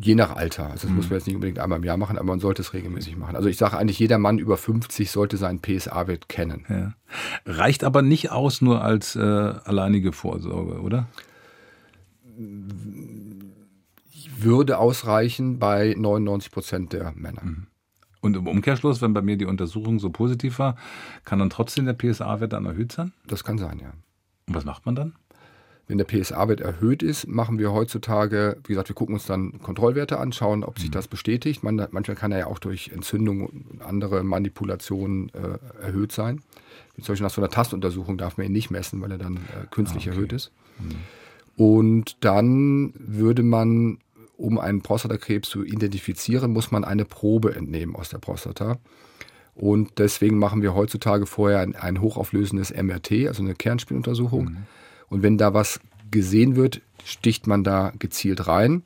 Je 0.00 0.16
nach 0.16 0.34
Alter. 0.34 0.64
Also 0.64 0.86
das 0.86 0.90
mhm. 0.90 0.96
muss 0.96 1.10
man 1.10 1.18
jetzt 1.18 1.26
nicht 1.26 1.36
unbedingt 1.36 1.60
einmal 1.60 1.78
im 1.78 1.84
Jahr 1.84 1.96
machen, 1.96 2.18
aber 2.18 2.26
man 2.26 2.40
sollte 2.40 2.62
es 2.62 2.72
regelmäßig 2.74 3.16
machen. 3.16 3.36
Also 3.36 3.48
ich 3.48 3.56
sage 3.56 3.76
eigentlich, 3.78 3.98
jeder 3.98 4.18
Mann 4.18 4.38
über 4.38 4.56
50 4.56 5.10
sollte 5.10 5.36
seinen 5.36 5.60
PSA-Wert 5.60 6.28
kennen. 6.28 6.64
Ja. 6.68 6.94
Reicht 7.44 7.84
aber 7.84 8.02
nicht 8.02 8.32
aus 8.32 8.62
nur 8.62 8.82
als 8.82 9.14
äh, 9.14 9.20
alleinige 9.20 10.12
Vorsorge, 10.12 10.80
oder? 10.80 11.06
Würde 14.42 14.78
ausreichen 14.78 15.58
bei 15.58 15.94
99 15.96 16.50
Prozent 16.50 16.92
der 16.92 17.12
Männer. 17.14 17.42
Mhm. 17.44 17.66
Und 18.20 18.36
im 18.36 18.46
Umkehrschluss, 18.48 19.02
wenn 19.02 19.12
bei 19.12 19.22
mir 19.22 19.36
die 19.36 19.44
Untersuchung 19.44 19.98
so 19.98 20.10
positiv 20.10 20.58
war, 20.58 20.76
kann 21.24 21.38
dann 21.38 21.50
trotzdem 21.50 21.86
der 21.86 21.94
PSA-Wert 21.94 22.52
dann 22.52 22.66
erhöht 22.66 22.92
sein? 22.92 23.12
Das 23.26 23.44
kann 23.44 23.56
sein, 23.58 23.78
ja. 23.78 23.92
Und 24.48 24.54
was 24.54 24.64
macht 24.64 24.84
man 24.84 24.96
dann? 24.96 25.14
Wenn 25.88 25.98
der 25.98 26.06
PSA-Wert 26.06 26.60
erhöht 26.60 27.04
ist, 27.04 27.28
machen 27.28 27.60
wir 27.60 27.72
heutzutage, 27.72 28.56
wie 28.64 28.72
gesagt, 28.72 28.88
wir 28.88 28.96
gucken 28.96 29.14
uns 29.14 29.26
dann 29.26 29.60
Kontrollwerte 29.60 30.18
an, 30.18 30.32
schauen, 30.32 30.64
ob 30.64 30.80
sich 30.80 30.88
mhm. 30.88 30.94
das 30.94 31.06
bestätigt. 31.06 31.62
Man, 31.62 31.76
manchmal 31.92 32.16
kann 32.16 32.32
er 32.32 32.38
ja 32.38 32.46
auch 32.48 32.58
durch 32.58 32.88
Entzündung 32.88 33.46
und 33.46 33.82
andere 33.82 34.24
Manipulationen 34.24 35.28
äh, 35.28 35.58
erhöht 35.80 36.10
sein. 36.10 36.42
Zum 36.96 37.12
Beispiel 37.12 37.24
nach 37.24 37.30
so 37.30 37.40
einer 37.40 37.50
Tastuntersuchung 37.50 38.18
darf 38.18 38.36
man 38.36 38.46
ihn 38.46 38.52
nicht 38.52 38.70
messen, 38.70 39.00
weil 39.00 39.12
er 39.12 39.18
dann 39.18 39.36
äh, 39.36 39.66
künstlich 39.70 40.08
ah, 40.08 40.10
okay. 40.10 40.16
erhöht 40.16 40.32
ist. 40.32 40.50
Mhm. 40.80 40.96
Und 41.64 42.24
dann 42.24 42.92
würde 42.96 43.44
man 43.44 43.98
um 44.36 44.58
einen 44.58 44.82
Prostatakrebs 44.82 45.48
zu 45.48 45.64
identifizieren, 45.64 46.52
muss 46.52 46.70
man 46.70 46.84
eine 46.84 47.04
Probe 47.04 47.54
entnehmen 47.54 47.96
aus 47.96 48.08
der 48.08 48.18
Prostata. 48.18 48.78
Und 49.54 49.98
deswegen 49.98 50.38
machen 50.38 50.60
wir 50.60 50.74
heutzutage 50.74 51.24
vorher 51.24 51.60
ein, 51.60 51.74
ein 51.74 52.00
hochauflösendes 52.00 52.74
MRT, 52.74 53.26
also 53.26 53.42
eine 53.42 53.54
Kernspinuntersuchung. 53.54 54.44
Mhm. 54.44 54.56
Und 55.08 55.22
wenn 55.22 55.38
da 55.38 55.54
was 55.54 55.80
gesehen 56.10 56.56
wird, 56.56 56.82
sticht 57.04 57.46
man 57.46 57.64
da 57.64 57.92
gezielt 57.98 58.46
rein. 58.46 58.82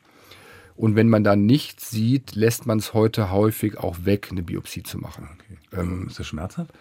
Und 0.76 0.94
wenn 0.94 1.08
man 1.08 1.24
da 1.24 1.36
nichts 1.36 1.90
sieht, 1.90 2.36
lässt 2.36 2.66
man 2.66 2.78
es 2.78 2.94
heute 2.94 3.30
häufig 3.30 3.78
auch 3.78 4.04
weg, 4.04 4.28
eine 4.30 4.42
Biopsie 4.42 4.82
zu 4.82 4.98
machen. 4.98 5.28
Okay. 5.34 5.80
Ähm, 5.80 6.06
ist 6.06 6.18
das 6.18 6.26
schmerzhaft? 6.26 6.72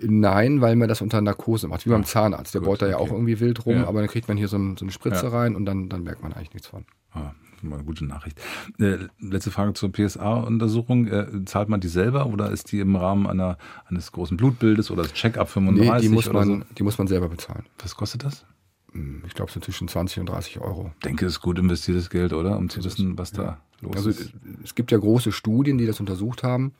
Nein, 0.00 0.60
weil 0.60 0.76
man 0.76 0.88
das 0.88 1.00
unter 1.00 1.20
Narkose 1.20 1.68
macht, 1.68 1.86
wie 1.86 1.90
beim 1.90 2.04
Zahnarzt. 2.04 2.52
Der 2.52 2.60
Gut, 2.60 2.68
baut 2.68 2.82
da 2.82 2.88
ja 2.88 2.96
okay. 2.96 3.08
auch 3.08 3.12
irgendwie 3.12 3.40
wild 3.40 3.64
rum, 3.64 3.76
ja. 3.76 3.86
aber 3.86 4.00
dann 4.00 4.10
kriegt 4.10 4.28
man 4.28 4.36
hier 4.36 4.48
so, 4.48 4.58
ein, 4.58 4.76
so 4.76 4.84
eine 4.84 4.92
Spritze 4.92 5.26
ja. 5.26 5.32
rein 5.32 5.56
und 5.56 5.64
dann, 5.64 5.88
dann 5.88 6.02
merkt 6.02 6.22
man 6.22 6.32
eigentlich 6.32 6.52
nichts 6.52 6.68
von. 6.68 6.84
Ah, 7.12 7.32
mal 7.68 7.76
eine 7.76 7.84
gute 7.84 8.04
Nachricht. 8.04 8.40
Äh, 8.78 8.98
letzte 9.18 9.50
Frage 9.50 9.74
zur 9.74 9.92
PSA-Untersuchung. 9.92 11.06
Äh, 11.06 11.44
zahlt 11.44 11.68
man 11.68 11.80
die 11.80 11.88
selber 11.88 12.26
oder 12.26 12.50
ist 12.50 12.72
die 12.72 12.80
im 12.80 12.96
Rahmen 12.96 13.26
einer, 13.26 13.58
eines 13.86 14.12
großen 14.12 14.36
Blutbildes 14.36 14.90
oder 14.90 15.04
Check-up 15.04 15.48
35? 15.48 15.92
Nee, 15.92 16.08
die 16.08 16.14
muss, 16.14 16.32
man, 16.32 16.60
so? 16.60 16.66
die 16.76 16.82
muss 16.82 16.98
man 16.98 17.06
selber 17.06 17.28
bezahlen. 17.28 17.64
Was 17.78 17.96
kostet 17.96 18.24
das? 18.24 18.44
Hm, 18.92 19.22
ich 19.26 19.34
glaube, 19.34 19.50
so 19.50 19.60
zwischen 19.60 19.88
20 19.88 20.20
und 20.20 20.28
30 20.28 20.60
Euro. 20.60 20.92
Ich 20.94 21.04
denke, 21.04 21.26
es 21.26 21.34
ist 21.34 21.40
gut 21.40 21.58
investiertes 21.58 22.10
Geld, 22.10 22.32
oder? 22.32 22.56
Um 22.56 22.68
zu 22.68 22.82
wissen, 22.84 23.18
was 23.18 23.32
da 23.32 23.58
los 23.80 23.96
also, 23.96 24.10
ist. 24.10 24.32
Es 24.64 24.74
gibt 24.74 24.90
ja 24.90 24.98
große 24.98 25.32
Studien, 25.32 25.78
die 25.78 25.86
das 25.86 26.00
untersucht 26.00 26.42
haben 26.42 26.72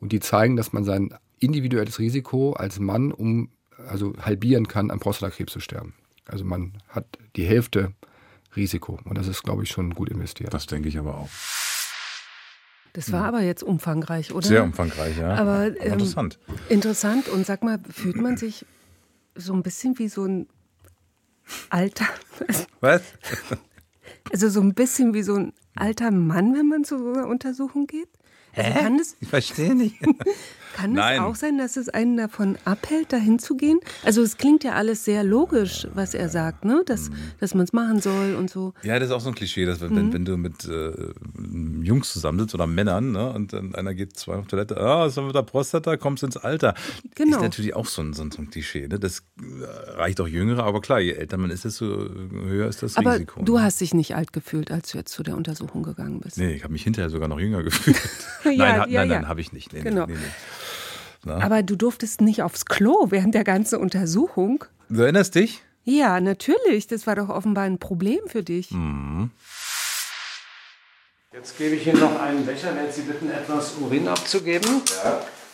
und 0.00 0.12
die 0.12 0.20
zeigen, 0.20 0.56
dass 0.56 0.72
man 0.72 0.84
sein 0.84 1.14
individuelles 1.38 1.98
Risiko 1.98 2.52
als 2.52 2.78
Mann 2.78 3.12
um 3.12 3.50
also 3.88 4.14
halbieren 4.20 4.68
kann, 4.68 4.90
an 4.90 5.00
Prostatakrebs 5.00 5.52
zu 5.52 5.60
sterben. 5.60 5.94
Also 6.26 6.44
man 6.44 6.74
hat 6.88 7.06
die 7.36 7.44
Hälfte 7.44 7.92
Risiko 8.56 8.98
und 9.04 9.16
das 9.16 9.28
ist, 9.28 9.42
glaube 9.42 9.62
ich, 9.62 9.70
schon 9.70 9.94
gut 9.94 10.08
investiert. 10.08 10.52
Das 10.52 10.66
denke 10.66 10.88
ich 10.88 10.98
aber 10.98 11.16
auch. 11.16 11.28
Das 12.92 13.10
war 13.10 13.24
aber 13.24 13.40
jetzt 13.40 13.62
umfangreich, 13.62 14.32
oder? 14.32 14.46
Sehr 14.46 14.62
umfangreich, 14.62 15.16
ja. 15.16 15.34
Aber, 15.34 15.68
ähm, 15.80 15.92
interessant. 15.94 16.38
Interessant. 16.68 17.28
Und 17.28 17.46
sag 17.46 17.62
mal, 17.62 17.80
fühlt 17.90 18.16
man 18.16 18.36
sich 18.36 18.66
so 19.34 19.54
ein 19.54 19.62
bisschen 19.62 19.98
wie 19.98 20.08
so 20.08 20.26
ein 20.26 20.46
alter, 21.70 22.06
Was? 22.80 23.02
also 24.30 24.48
so 24.50 24.60
ein 24.60 24.74
bisschen 24.74 25.14
wie 25.14 25.22
so 25.22 25.36
ein 25.36 25.52
alter 25.74 26.10
Mann, 26.10 26.54
wenn 26.54 26.68
man 26.68 26.84
zu 26.84 26.98
so 26.98 27.12
einer 27.12 27.28
Untersuchung 27.28 27.86
geht? 27.86 28.08
Also 28.54 28.78
kann 28.80 28.98
es, 28.98 29.16
Ich 29.20 29.28
verstehe 29.28 29.74
nicht. 29.74 29.96
kann 30.74 30.92
Nein. 30.94 31.16
es 31.16 31.20
auch 31.20 31.34
sein, 31.34 31.58
dass 31.58 31.76
es 31.76 31.90
einen 31.90 32.16
davon 32.16 32.56
abhält, 32.64 33.12
dahin 33.12 33.38
zu 33.38 33.56
gehen? 33.58 33.78
Also 34.04 34.22
es 34.22 34.38
klingt 34.38 34.64
ja 34.64 34.72
alles 34.72 35.04
sehr 35.04 35.22
logisch, 35.22 35.86
was 35.92 36.14
er 36.14 36.30
sagt, 36.30 36.64
ne? 36.64 36.82
Dass, 36.86 37.10
dass 37.40 37.54
man 37.54 37.64
es 37.64 37.72
machen 37.74 38.00
soll 38.00 38.34
und 38.36 38.48
so. 38.48 38.72
Ja, 38.82 38.98
das 38.98 39.08
ist 39.10 39.14
auch 39.14 39.20
so 39.20 39.28
ein 39.28 39.34
Klischee, 39.34 39.66
dass 39.66 39.80
wenn, 39.82 39.92
Mhm. 39.92 40.12
wenn, 40.14 40.24
du 40.24 40.36
mit 40.38 40.64
äh, 40.66 40.92
Jungs 41.82 42.12
zusammensitzt 42.12 42.54
oder 42.54 42.66
Männern 42.66 43.12
ne, 43.12 43.32
und 43.32 43.52
dann 43.52 43.74
einer 43.74 43.92
geht 43.94 44.16
zwei 44.16 44.36
auf 44.36 44.46
Toilette, 44.46 44.78
ah, 44.78 45.06
ist 45.06 45.16
mit 45.20 45.34
der 45.34 45.42
Prostata, 45.42 45.96
kommst 45.98 46.22
ins 46.22 46.36
Alter. 46.38 46.74
Genau. 47.16 47.36
Ist 47.36 47.42
natürlich 47.42 47.74
auch 47.74 47.86
so 47.86 48.00
ein, 48.02 48.14
so 48.14 48.22
ein, 48.22 48.30
so 48.30 48.40
ein 48.40 48.48
Klischee. 48.50 48.88
Ne? 48.88 48.98
Das 48.98 49.20
äh, 49.40 49.64
reicht 49.92 50.20
auch 50.22 50.28
Jüngere, 50.28 50.64
aber 50.64 50.80
klar, 50.80 51.00
je 51.00 51.12
älter 51.12 51.36
man 51.36 51.50
ist, 51.50 51.64
desto 51.66 51.84
höher 51.86 52.68
ist 52.68 52.82
das 52.82 52.96
Aber 52.96 53.14
Risiko. 53.14 53.42
du 53.42 53.56
ne? 53.58 53.62
hast 53.62 53.80
dich 53.82 53.92
nicht 53.92 54.14
alt 54.16 54.32
gefühlt, 54.32 54.70
als 54.70 54.90
du 54.90 54.98
jetzt 54.98 55.12
zu 55.12 55.22
der 55.22 55.36
Untersuchung 55.36 55.82
gegangen 55.82 56.20
bist. 56.20 56.38
Nee, 56.38 56.54
ich 56.54 56.64
habe 56.64 56.72
mich 56.72 56.82
hinterher 56.84 57.10
sogar 57.10 57.28
noch 57.28 57.38
jünger 57.40 57.62
gefühlt. 57.62 58.00
Ja, 58.52 58.52
nein, 58.56 58.80
ha- 58.80 58.86
ja, 58.88 59.00
nein, 59.00 59.08
nein, 59.08 59.22
ja. 59.22 59.28
habe 59.28 59.40
ich 59.40 59.52
nicht. 59.52 59.72
Nee, 59.72 59.80
Genau. 59.82 60.06
Nee, 60.06 60.14
nee. 61.24 61.30
Aber 61.32 61.62
du 61.62 61.76
durftest 61.76 62.20
nicht 62.20 62.42
aufs 62.42 62.64
Klo 62.66 63.06
während 63.10 63.34
der 63.34 63.44
ganzen 63.44 63.78
Untersuchung. 63.78 64.64
Du 64.88 65.02
erinnerst 65.02 65.34
dich? 65.36 65.62
Ja, 65.84 66.20
natürlich. 66.20 66.86
Das 66.88 67.06
war 67.06 67.14
doch 67.16 67.28
offenbar 67.28 67.64
ein 67.64 67.78
Problem 67.78 68.20
für 68.26 68.42
dich. 68.42 68.70
Hm. 68.70 69.30
Jetzt 71.32 71.56
gebe 71.56 71.76
ich 71.76 71.86
Ihnen 71.86 72.00
noch 72.00 72.20
einen 72.20 72.44
Becher, 72.44 72.74
werde 72.76 72.92
Sie 72.92 73.02
bitten, 73.02 73.30
etwas 73.30 73.74
Urin 73.80 74.06
abzugeben. 74.08 74.82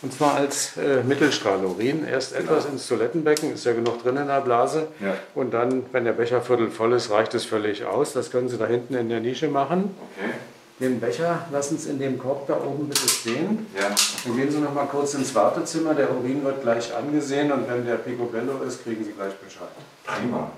Und 0.01 0.13
zwar 0.13 0.35
als 0.35 0.75
äh, 0.77 1.03
Mittelstrahlurin. 1.03 2.05
Erst 2.05 2.33
etwas 2.33 2.65
ins 2.65 2.87
Toilettenbecken, 2.87 3.53
ist 3.53 3.65
ja 3.65 3.73
genug 3.73 4.01
drin 4.03 4.17
in 4.17 4.27
der 4.27 4.41
Blase. 4.41 4.87
Ja. 4.99 5.15
Und 5.35 5.53
dann, 5.53 5.85
wenn 5.91 6.03
der 6.05 6.13
Becher 6.13 6.41
viertel 6.41 6.69
voll 6.69 6.93
ist, 6.93 7.11
reicht 7.11 7.33
es 7.33 7.45
völlig 7.45 7.85
aus. 7.85 8.13
Das 8.13 8.29
können 8.31 8.49
Sie 8.49 8.57
da 8.57 8.65
hinten 8.65 8.93
in 8.95 9.07
der 9.09 9.19
Nische 9.19 9.47
machen. 9.49 9.91
Okay. 10.17 10.31
Den 10.79 10.99
Becher 10.99 11.45
lassen 11.51 11.77
Sie 11.77 11.89
in 11.89 11.99
dem 11.99 12.17
Korb 12.17 12.47
da 12.47 12.55
oben 12.55 12.87
bitte 12.87 13.07
stehen. 13.09 13.67
Ja. 13.77 13.93
Dann 14.23 14.37
gehen 14.37 14.49
Sie 14.49 14.59
noch 14.59 14.73
mal 14.73 14.85
kurz 14.85 15.13
ins 15.13 15.35
Wartezimmer. 15.35 15.93
Der 15.93 16.09
Urin 16.15 16.43
wird 16.43 16.61
gleich 16.61 16.93
angesehen 16.95 17.51
und 17.51 17.67
wenn 17.67 17.85
der 17.85 17.95
Picobello 17.95 18.61
ist, 18.63 18.83
kriegen 18.83 19.03
Sie 19.03 19.11
gleich 19.11 19.33
Bescheid. 19.35 19.67
Prima. 20.05 20.51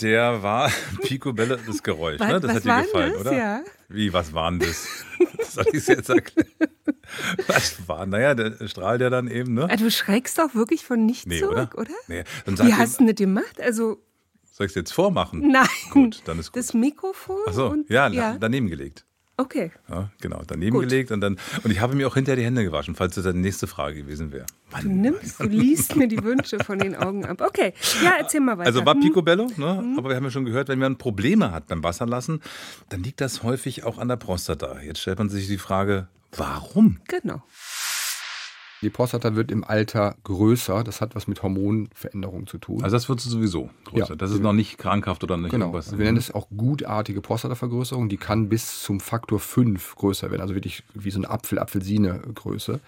Der 0.00 0.42
war 0.42 0.70
Picobello, 1.02 1.56
das 1.66 1.82
Geräusch, 1.82 2.20
Was- 2.20 2.28
ne? 2.28 2.40
Das 2.40 2.54
hat 2.54 2.64
dir 2.64 2.82
gefallen, 2.82 3.12
das? 3.12 3.20
oder? 3.20 3.32
Ja. 3.32 3.60
Wie, 3.88 4.12
was 4.12 4.32
war 4.34 4.50
denn 4.50 4.60
das? 4.60 4.86
Soll 5.52 5.66
ich 5.68 5.74
es 5.78 5.86
jetzt 5.86 6.08
erklären? 6.08 6.48
Was 7.46 7.86
war? 7.88 8.04
Naja, 8.04 8.34
der 8.34 8.66
strahlt 8.68 9.00
ja 9.00 9.08
dann 9.10 9.28
eben, 9.28 9.54
ne? 9.54 9.68
Ah, 9.70 9.76
Du 9.76 9.90
schreckst 9.90 10.38
doch 10.38 10.54
wirklich 10.54 10.84
von 10.84 11.06
nichts 11.06 11.24
Nee, 11.26 11.38
zurück, 11.38 11.74
oder? 11.74 11.82
oder? 11.82 11.90
Nee. 12.08 12.24
Dann 12.44 12.56
sag 12.56 12.66
Wie 12.66 12.74
hast 12.74 13.00
du 13.00 13.06
das 13.06 13.14
gemacht? 13.14 13.60
Also, 13.60 14.02
Soll 14.56 14.64
ich 14.64 14.70
es 14.70 14.76
jetzt 14.76 14.92
vormachen? 14.92 15.50
nein. 15.52 15.66
Gut, 15.90 16.22
dann 16.24 16.38
ist 16.38 16.50
gut. 16.50 16.56
Das 16.62 16.72
Mikrofon? 16.72 17.36
Ach 17.46 17.52
so, 17.52 17.66
und, 17.66 17.90
ja, 17.90 18.08
ja. 18.08 18.38
daneben 18.40 18.68
gelegt. 18.68 19.04
Okay. 19.36 19.70
Ja, 19.90 20.10
genau, 20.22 20.40
daneben 20.46 20.78
Gut. 20.78 20.88
gelegt 20.88 21.12
und 21.12 21.20
dann 21.20 21.36
und 21.62 21.70
ich 21.70 21.80
habe 21.80 21.94
mir 21.94 22.08
auch 22.08 22.14
hinterher 22.14 22.36
die 22.36 22.44
Hände 22.46 22.64
gewaschen, 22.64 22.94
falls 22.94 23.16
das 23.16 23.24
die 23.24 23.34
nächste 23.34 23.66
Frage 23.66 23.96
gewesen 24.02 24.32
wäre. 24.32 24.46
Du 24.80 24.88
nimmst, 24.88 25.38
du 25.38 25.44
liest 25.44 25.94
mir 25.94 26.08
die 26.08 26.24
Wünsche 26.24 26.58
von 26.64 26.78
den 26.78 26.96
Augen 26.96 27.26
ab. 27.26 27.42
Okay. 27.42 27.74
Ja, 28.02 28.14
erzähl 28.18 28.40
mal 28.40 28.56
weiter. 28.56 28.68
Also 28.68 28.86
war 28.86 28.94
Hm. 28.94 29.02
Picobello, 29.02 29.50
ne? 29.58 29.94
aber 29.98 30.08
wir 30.08 30.16
haben 30.16 30.24
ja 30.24 30.30
schon 30.30 30.46
gehört, 30.46 30.68
wenn 30.68 30.78
man 30.78 30.96
Probleme 30.96 31.52
hat 31.52 31.66
beim 31.68 31.82
Wasserlassen, 31.84 32.40
dann 32.88 33.02
liegt 33.02 33.20
das 33.20 33.42
häufig 33.42 33.84
auch 33.84 33.98
an 33.98 34.08
der 34.08 34.16
Prostata. 34.16 34.80
Jetzt 34.80 35.00
stellt 35.00 35.18
man 35.18 35.28
sich 35.28 35.48
die 35.48 35.58
Frage, 35.58 36.08
warum? 36.34 37.00
Genau. 37.08 37.42
Die 38.86 38.90
Prostata 38.90 39.34
wird 39.34 39.50
im 39.50 39.64
Alter 39.64 40.14
größer. 40.22 40.84
Das 40.84 41.00
hat 41.00 41.16
was 41.16 41.26
mit 41.26 41.42
Hormonveränderungen 41.42 42.46
zu 42.46 42.58
tun. 42.58 42.84
Also 42.84 42.94
das 42.94 43.08
wird 43.08 43.20
sowieso 43.20 43.68
größer. 43.84 44.10
Ja. 44.10 44.14
das 44.14 44.30
ist 44.30 44.40
noch 44.42 44.52
nicht 44.52 44.78
krankhaft 44.78 45.24
oder 45.24 45.36
nicht 45.36 45.50
Genau. 45.50 45.66
irgendwas. 45.66 45.90
Wir 45.98 46.04
nennen 46.04 46.16
es 46.18 46.32
auch 46.32 46.46
gutartige 46.56 47.20
Prostatavergrößerung. 47.20 48.08
Die 48.08 48.16
kann 48.16 48.48
bis 48.48 48.84
zum 48.84 49.00
Faktor 49.00 49.40
5 49.40 49.96
größer 49.96 50.30
werden. 50.30 50.40
Also 50.40 50.54
wirklich 50.54 50.84
wie 50.94 51.10
so 51.10 51.18
eine 51.18 51.28
Apfel, 51.28 51.58
Apfelsine 51.58 52.20
Größe. 52.32 52.78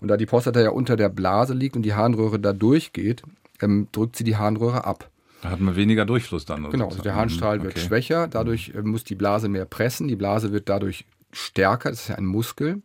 Und 0.00 0.08
da 0.08 0.16
die 0.16 0.24
Prostata 0.24 0.62
ja 0.62 0.70
unter 0.70 0.96
der 0.96 1.10
Blase 1.10 1.52
liegt 1.52 1.76
und 1.76 1.82
die 1.82 1.92
Harnröhre 1.92 2.40
da 2.40 2.54
durchgeht, 2.54 3.22
ähm, 3.60 3.88
drückt 3.92 4.16
sie 4.16 4.24
die 4.24 4.36
Harnröhre 4.38 4.84
ab. 4.86 5.10
Da 5.42 5.50
hat 5.50 5.60
man 5.60 5.76
weniger 5.76 6.06
Durchfluss 6.06 6.46
dann. 6.46 6.70
Genau, 6.70 6.86
also 6.88 7.02
der 7.02 7.16
Harnstrahl 7.16 7.62
wird 7.62 7.72
Okay. 7.76 7.86
schwächer, 7.86 8.28
dadurch 8.28 8.72
äh, 8.74 8.80
muss 8.80 9.04
die 9.04 9.14
Blase 9.14 9.50
mehr 9.50 9.66
pressen, 9.66 10.08
die 10.08 10.16
Blase 10.16 10.52
wird 10.52 10.70
dadurch 10.70 11.04
stärker, 11.32 11.90
das 11.90 12.00
ist 12.00 12.08
ja 12.08 12.14
ein 12.14 12.24
Muskel. 12.24 12.80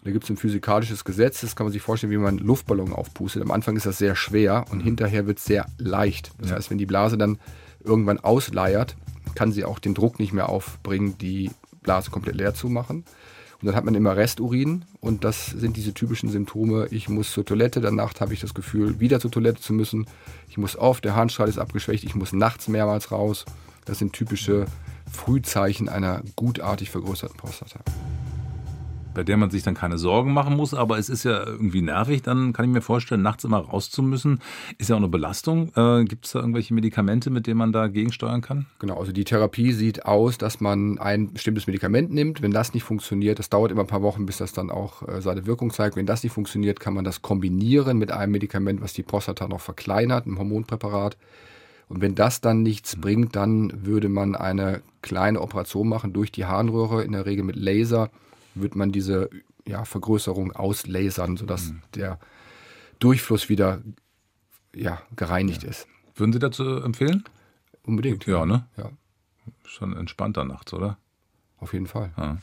Und 0.00 0.06
da 0.06 0.12
gibt 0.12 0.24
es 0.24 0.30
ein 0.30 0.36
physikalisches 0.38 1.04
Gesetz, 1.04 1.42
das 1.42 1.54
kann 1.54 1.66
man 1.66 1.72
sich 1.72 1.82
vorstellen, 1.82 2.10
wie 2.10 2.16
man 2.16 2.38
einen 2.38 2.46
Luftballon 2.46 2.92
aufpustet. 2.94 3.42
Am 3.42 3.50
Anfang 3.50 3.76
ist 3.76 3.84
das 3.84 3.98
sehr 3.98 4.16
schwer 4.16 4.64
und 4.70 4.80
hinterher 4.80 5.26
wird 5.26 5.38
es 5.38 5.44
sehr 5.44 5.66
leicht. 5.76 6.32
Das 6.38 6.50
Ja. 6.50 6.56
heißt, 6.56 6.70
wenn 6.70 6.78
die 6.78 6.86
Blase 6.86 7.18
dann 7.18 7.38
irgendwann 7.84 8.18
ausleiert, 8.18 8.96
kann 9.34 9.52
sie 9.52 9.64
auch 9.64 9.78
den 9.78 9.92
Druck 9.94 10.18
nicht 10.18 10.32
mehr 10.32 10.48
aufbringen, 10.48 11.18
die 11.18 11.50
Blase 11.82 12.10
komplett 12.10 12.36
leer 12.36 12.54
zu 12.54 12.68
machen. 12.68 13.04
Und 13.60 13.66
dann 13.66 13.74
hat 13.76 13.84
man 13.84 13.94
immer 13.94 14.16
Resturin 14.16 14.86
und 15.00 15.22
das 15.22 15.46
sind 15.48 15.76
diese 15.76 15.92
typischen 15.92 16.30
Symptome. 16.30 16.86
Ich 16.90 17.10
muss 17.10 17.30
zur 17.30 17.44
Toilette, 17.44 17.82
danach 17.82 18.18
habe 18.20 18.32
ich 18.32 18.40
das 18.40 18.54
Gefühl, 18.54 19.00
wieder 19.00 19.20
zur 19.20 19.30
Toilette 19.30 19.60
zu 19.60 19.74
müssen. 19.74 20.06
Ich 20.48 20.56
muss 20.56 20.76
auf, 20.76 21.02
der 21.02 21.14
Harnstrahl 21.14 21.48
ist 21.48 21.58
abgeschwächt, 21.58 22.04
ich 22.04 22.14
muss 22.14 22.32
nachts 22.32 22.68
mehrmals 22.68 23.12
raus. 23.12 23.44
Das 23.84 23.98
sind 23.98 24.14
typische 24.14 24.64
Frühzeichen 25.12 25.90
einer 25.90 26.22
gutartig 26.36 26.88
vergrößerten 26.88 27.36
Prostata. 27.36 27.80
Bei 29.12 29.24
der 29.24 29.36
man 29.36 29.50
sich 29.50 29.62
dann 29.64 29.74
keine 29.74 29.98
Sorgen 29.98 30.32
machen 30.32 30.56
muss, 30.56 30.72
aber 30.72 30.98
es 30.98 31.08
ist 31.08 31.24
ja 31.24 31.44
irgendwie 31.44 31.82
nervig, 31.82 32.22
dann 32.22 32.52
kann 32.52 32.64
ich 32.64 32.70
mir 32.70 32.80
vorstellen, 32.80 33.22
nachts 33.22 33.42
immer 33.42 33.58
raus 33.58 33.90
zu 33.90 34.02
müssen. 34.02 34.40
Ist 34.78 34.88
ja 34.88 34.94
auch 34.94 35.00
eine 35.00 35.08
Belastung. 35.08 35.72
Äh, 35.74 36.04
Gibt 36.04 36.26
es 36.26 36.32
da 36.32 36.38
irgendwelche 36.38 36.74
Medikamente, 36.74 37.30
mit 37.30 37.46
denen 37.46 37.58
man 37.58 37.72
da 37.72 37.88
gegensteuern 37.88 38.40
kann? 38.40 38.66
Genau, 38.78 38.98
also 38.98 39.10
die 39.10 39.24
Therapie 39.24 39.72
sieht 39.72 40.06
aus, 40.06 40.38
dass 40.38 40.60
man 40.60 40.98
ein 40.98 41.32
bestimmtes 41.32 41.66
Medikament 41.66 42.12
nimmt. 42.12 42.40
Wenn 42.40 42.52
das 42.52 42.72
nicht 42.72 42.84
funktioniert, 42.84 43.40
das 43.40 43.50
dauert 43.50 43.72
immer 43.72 43.82
ein 43.82 43.88
paar 43.88 44.02
Wochen, 44.02 44.26
bis 44.26 44.38
das 44.38 44.52
dann 44.52 44.70
auch 44.70 45.06
äh, 45.08 45.20
seine 45.20 45.44
Wirkung 45.44 45.70
zeigt. 45.72 45.96
Wenn 45.96 46.06
das 46.06 46.22
nicht 46.22 46.32
funktioniert, 46.32 46.78
kann 46.78 46.94
man 46.94 47.04
das 47.04 47.20
kombinieren 47.20 47.98
mit 47.98 48.12
einem 48.12 48.32
Medikament, 48.32 48.80
was 48.80 48.92
die 48.92 49.02
Prostata 49.02 49.48
noch 49.48 49.60
verkleinert, 49.60 50.26
ein 50.26 50.38
Hormonpräparat. 50.38 51.16
Und 51.88 52.00
wenn 52.00 52.14
das 52.14 52.40
dann 52.40 52.62
nichts 52.62 52.94
bringt, 52.94 53.34
dann 53.34 53.84
würde 53.84 54.08
man 54.08 54.36
eine 54.36 54.80
kleine 55.02 55.40
Operation 55.40 55.88
machen 55.88 56.12
durch 56.12 56.30
die 56.30 56.44
Harnröhre, 56.44 57.02
in 57.02 57.12
der 57.12 57.26
Regel 57.26 57.44
mit 57.44 57.56
Laser, 57.56 58.10
wird 58.62 58.76
man 58.76 58.92
diese 58.92 59.30
ja, 59.66 59.84
Vergrößerung 59.84 60.52
auslasern, 60.52 61.36
sodass 61.36 61.72
der 61.94 62.18
Durchfluss 62.98 63.48
wieder 63.48 63.82
ja, 64.74 65.02
gereinigt 65.16 65.64
ist. 65.64 65.86
Würden 66.14 66.32
Sie 66.32 66.38
dazu 66.38 66.82
empfehlen? 66.82 67.24
Unbedingt. 67.82 68.26
Ja, 68.26 68.44
ne? 68.44 68.66
Ja, 68.76 68.90
Schon 69.64 69.96
entspannter 69.96 70.44
nachts, 70.44 70.72
oder? 70.72 70.98
auf 71.60 71.72
jeden 71.72 71.86
Fall. 71.86 72.12
Ja, 72.16 72.38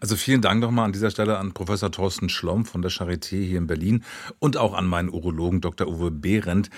also 0.00 0.16
vielen 0.16 0.40
Dank 0.40 0.60
nochmal 0.60 0.86
an 0.86 0.92
dieser 0.92 1.10
Stelle 1.10 1.38
an 1.38 1.52
Professor 1.52 1.90
Thorsten 1.90 2.28
Schlomm 2.28 2.64
von 2.64 2.82
der 2.82 2.90
Charité 2.90 3.42
hier 3.42 3.58
in 3.58 3.66
Berlin 3.66 4.04
und 4.38 4.56
auch 4.56 4.74
an 4.74 4.86
meinen 4.86 5.08
Urologen 5.08 5.60
Dr. 5.60 5.88
Uwe 5.88 6.10
Behrendt. 6.10 6.70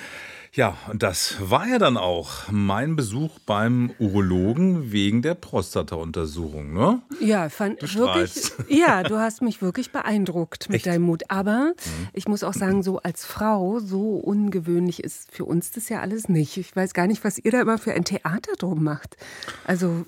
Ja, 0.52 0.76
und 0.88 1.02
das 1.02 1.34
war 1.40 1.66
ja 1.66 1.78
dann 1.78 1.96
auch 1.96 2.48
mein 2.48 2.94
Besuch 2.94 3.40
beim 3.40 3.90
Urologen 3.98 4.92
wegen 4.92 5.20
der 5.20 5.34
Prostata-Untersuchung, 5.34 6.72
ne? 6.72 7.02
Ja, 7.18 7.48
fand 7.48 7.82
Du 7.82 7.92
wirklich. 7.92 8.52
Ja, 8.68 9.02
du 9.02 9.18
hast 9.18 9.42
mich 9.42 9.62
wirklich 9.62 9.90
beeindruckt 9.90 10.68
mit 10.68 10.76
Echt? 10.76 10.86
deinem 10.86 11.02
Mut. 11.02 11.24
Aber 11.28 11.72
ich 12.12 12.28
muss 12.28 12.44
auch 12.44 12.54
sagen, 12.54 12.84
so 12.84 13.00
als 13.00 13.24
Frau, 13.24 13.80
so 13.80 14.14
ungewöhnlich 14.14 15.02
ist 15.02 15.32
für 15.32 15.44
uns 15.44 15.72
das 15.72 15.88
ja 15.88 16.00
alles 16.00 16.28
nicht. 16.28 16.56
Ich 16.56 16.74
weiß 16.74 16.94
gar 16.94 17.08
nicht, 17.08 17.24
was 17.24 17.38
ihr 17.40 17.50
da 17.50 17.60
immer 17.60 17.78
für 17.78 17.92
ein 17.92 18.04
Theater 18.04 18.52
drum 18.56 18.84
macht. 18.84 19.16
Also, 19.64 20.06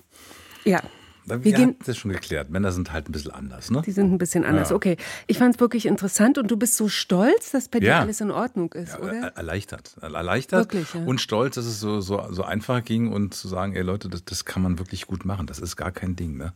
ja. 0.63 0.81
Wir, 1.27 1.43
Wir 1.43 1.51
gehen- 1.53 1.75
das 1.85 1.97
schon 1.97 2.11
geklärt. 2.11 2.49
Männer 2.49 2.71
sind 2.71 2.91
halt 2.93 3.09
ein 3.09 3.11
bisschen 3.11 3.31
anders, 3.31 3.69
ne? 3.69 3.81
Die 3.85 3.91
sind 3.91 4.11
ein 4.13 4.17
bisschen 4.17 4.45
anders. 4.45 4.69
Ja. 4.69 4.75
Okay, 4.77 4.97
ich 5.27 5.37
fand 5.37 5.55
es 5.55 5.59
wirklich 5.61 5.85
interessant 5.85 6.37
und 6.37 6.49
du 6.49 6.55
bist 6.57 6.77
so 6.77 6.87
stolz, 6.87 7.51
dass 7.51 7.67
bei 7.67 7.79
dir 7.81 7.87
Ja. 7.89 7.99
alles 7.99 8.21
in 8.21 8.31
Ordnung 8.31 8.71
ist, 8.73 8.93
Ja, 8.93 8.99
oder? 8.99 9.13
er- 9.13 9.37
erleichtert. 9.37 9.95
Erleichtert 10.01 10.59
Wirklich, 10.73 10.93
ja. 10.93 11.01
und 11.05 11.19
stolz, 11.21 11.55
dass 11.55 11.65
es 11.65 11.79
so, 11.79 11.99
so, 12.01 12.25
so 12.31 12.43
einfach 12.43 12.83
ging 12.83 13.11
und 13.11 13.33
zu 13.33 13.47
sagen, 13.47 13.75
ey 13.75 13.81
Leute, 13.81 14.07
das, 14.09 14.23
das 14.25 14.45
kann 14.45 14.63
man 14.63 14.79
wirklich 14.79 15.05
gut 15.05 15.25
machen. 15.25 15.47
Das 15.47 15.59
ist 15.59 15.75
gar 15.75 15.91
kein 15.91 16.15
Ding. 16.15 16.37
Ne? 16.37 16.53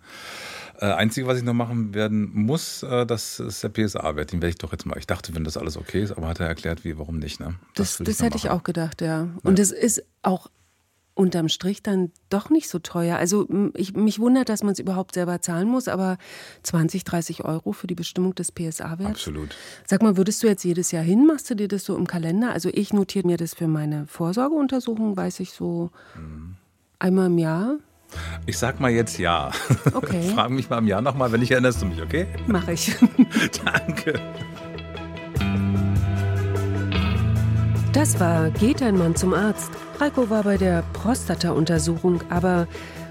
Äh, 0.80 0.86
Einzige, 0.86 1.28
was 1.28 1.38
ich 1.38 1.44
noch 1.44 1.54
machen 1.54 1.94
werden 1.94 2.32
muss, 2.34 2.82
äh, 2.84 3.06
das 3.06 3.40
ist 3.40 3.62
der 3.64 3.70
PSA-Wert. 3.70 4.32
Den 4.32 4.42
werde 4.42 4.50
ich 4.52 4.58
doch 4.58 4.72
jetzt 4.72 4.86
mal. 4.86 4.98
Ich 4.98 5.06
dachte, 5.08 5.36
wenn 5.36 5.44
das 5.44 5.58
alles 5.58 5.78
okay 5.78 6.02
ist, 6.02 6.12
aber 6.14 6.28
hat 6.30 6.40
er 6.40 6.48
erklärt, 6.48 6.84
wie, 6.86 6.98
warum 6.98 7.20
nicht. 7.20 7.40
Ne? 7.40 7.56
Das, 7.76 7.98
das 7.98 8.20
noch 8.20 8.26
hätte 8.26 8.38
ich 8.38 8.46
machen. 8.46 8.58
auch 8.60 8.64
gedacht, 8.64 9.02
ja. 9.02 9.28
Und 9.44 9.60
es 9.60 9.72
ist 9.72 10.04
auch 10.24 10.48
unterm 11.22 11.48
Strich 11.48 11.84
dann 11.84 12.12
doch 12.30 12.50
nicht 12.50 12.68
so 12.68 12.80
teuer. 12.80 13.18
Also 13.18 13.48
ich, 13.76 13.94
mich 13.94 14.20
wundert, 14.20 14.50
dass 14.50 14.64
man 14.64 14.74
es 14.74 14.80
überhaupt 14.80 15.14
selber 15.14 15.40
zahlen 15.42 15.68
muss, 15.68 15.88
aber 15.88 16.18
20, 16.64 17.04
30 17.04 17.46
Euro 17.46 17.72
für 17.72 17.88
die 17.88 17.96
Bestimmung 17.96 18.34
des 18.36 18.52
PSA-Werts. 18.52 19.06
Absolut. 19.06 19.56
Sag 19.86 20.02
mal, 20.02 20.18
würdest 20.18 20.42
du 20.42 20.48
jetzt 20.48 20.64
jedes 20.64 20.92
Jahr 20.92 21.04
hin? 21.04 21.28
Machst 21.28 21.50
du 21.50 21.56
dir 21.56 21.68
das 21.68 21.86
so 21.86 21.96
im 21.96 22.08
Kalender? 22.08 22.52
Also 22.52 22.70
ich 22.74 22.92
notiere 22.92 23.28
mir 23.28 23.38
das 23.38 23.54
für 23.54 23.68
meine 23.68 24.08
Vorsorgeuntersuchung, 24.08 25.16
weiß 25.16 25.40
ich 25.42 25.52
so 25.52 25.92
mhm. 26.16 26.56
einmal 27.00 27.28
im 27.28 27.38
Jahr. 27.38 27.76
Ich 28.46 28.58
sag 28.58 28.80
mal 28.80 28.92
jetzt 28.92 29.18
ja. 29.20 29.52
Okay. 29.94 30.30
Frag 30.36 30.50
mich 30.50 30.70
mal 30.70 30.80
im 30.80 30.88
Jahr 30.88 31.02
nochmal, 31.02 31.32
wenn 31.32 31.42
ich 31.42 31.52
erinnerst 31.52 31.82
du 31.82 31.86
mich, 31.86 32.02
okay? 32.02 32.28
Mach 32.48 32.68
ich. 32.68 32.94
Danke. 33.64 34.20
Das 37.94 38.22
war 38.22 38.50
Geht 38.52 38.82
ein 38.82 38.98
Mann 38.98 39.18
zum 39.18 39.34
Arzt? 39.34 39.70
Reiko 40.00 40.30
war 40.30 40.44
bei 40.44 40.56
der 40.56 40.82
Prostata-Untersuchung, 40.94 42.22
aber 42.30 42.68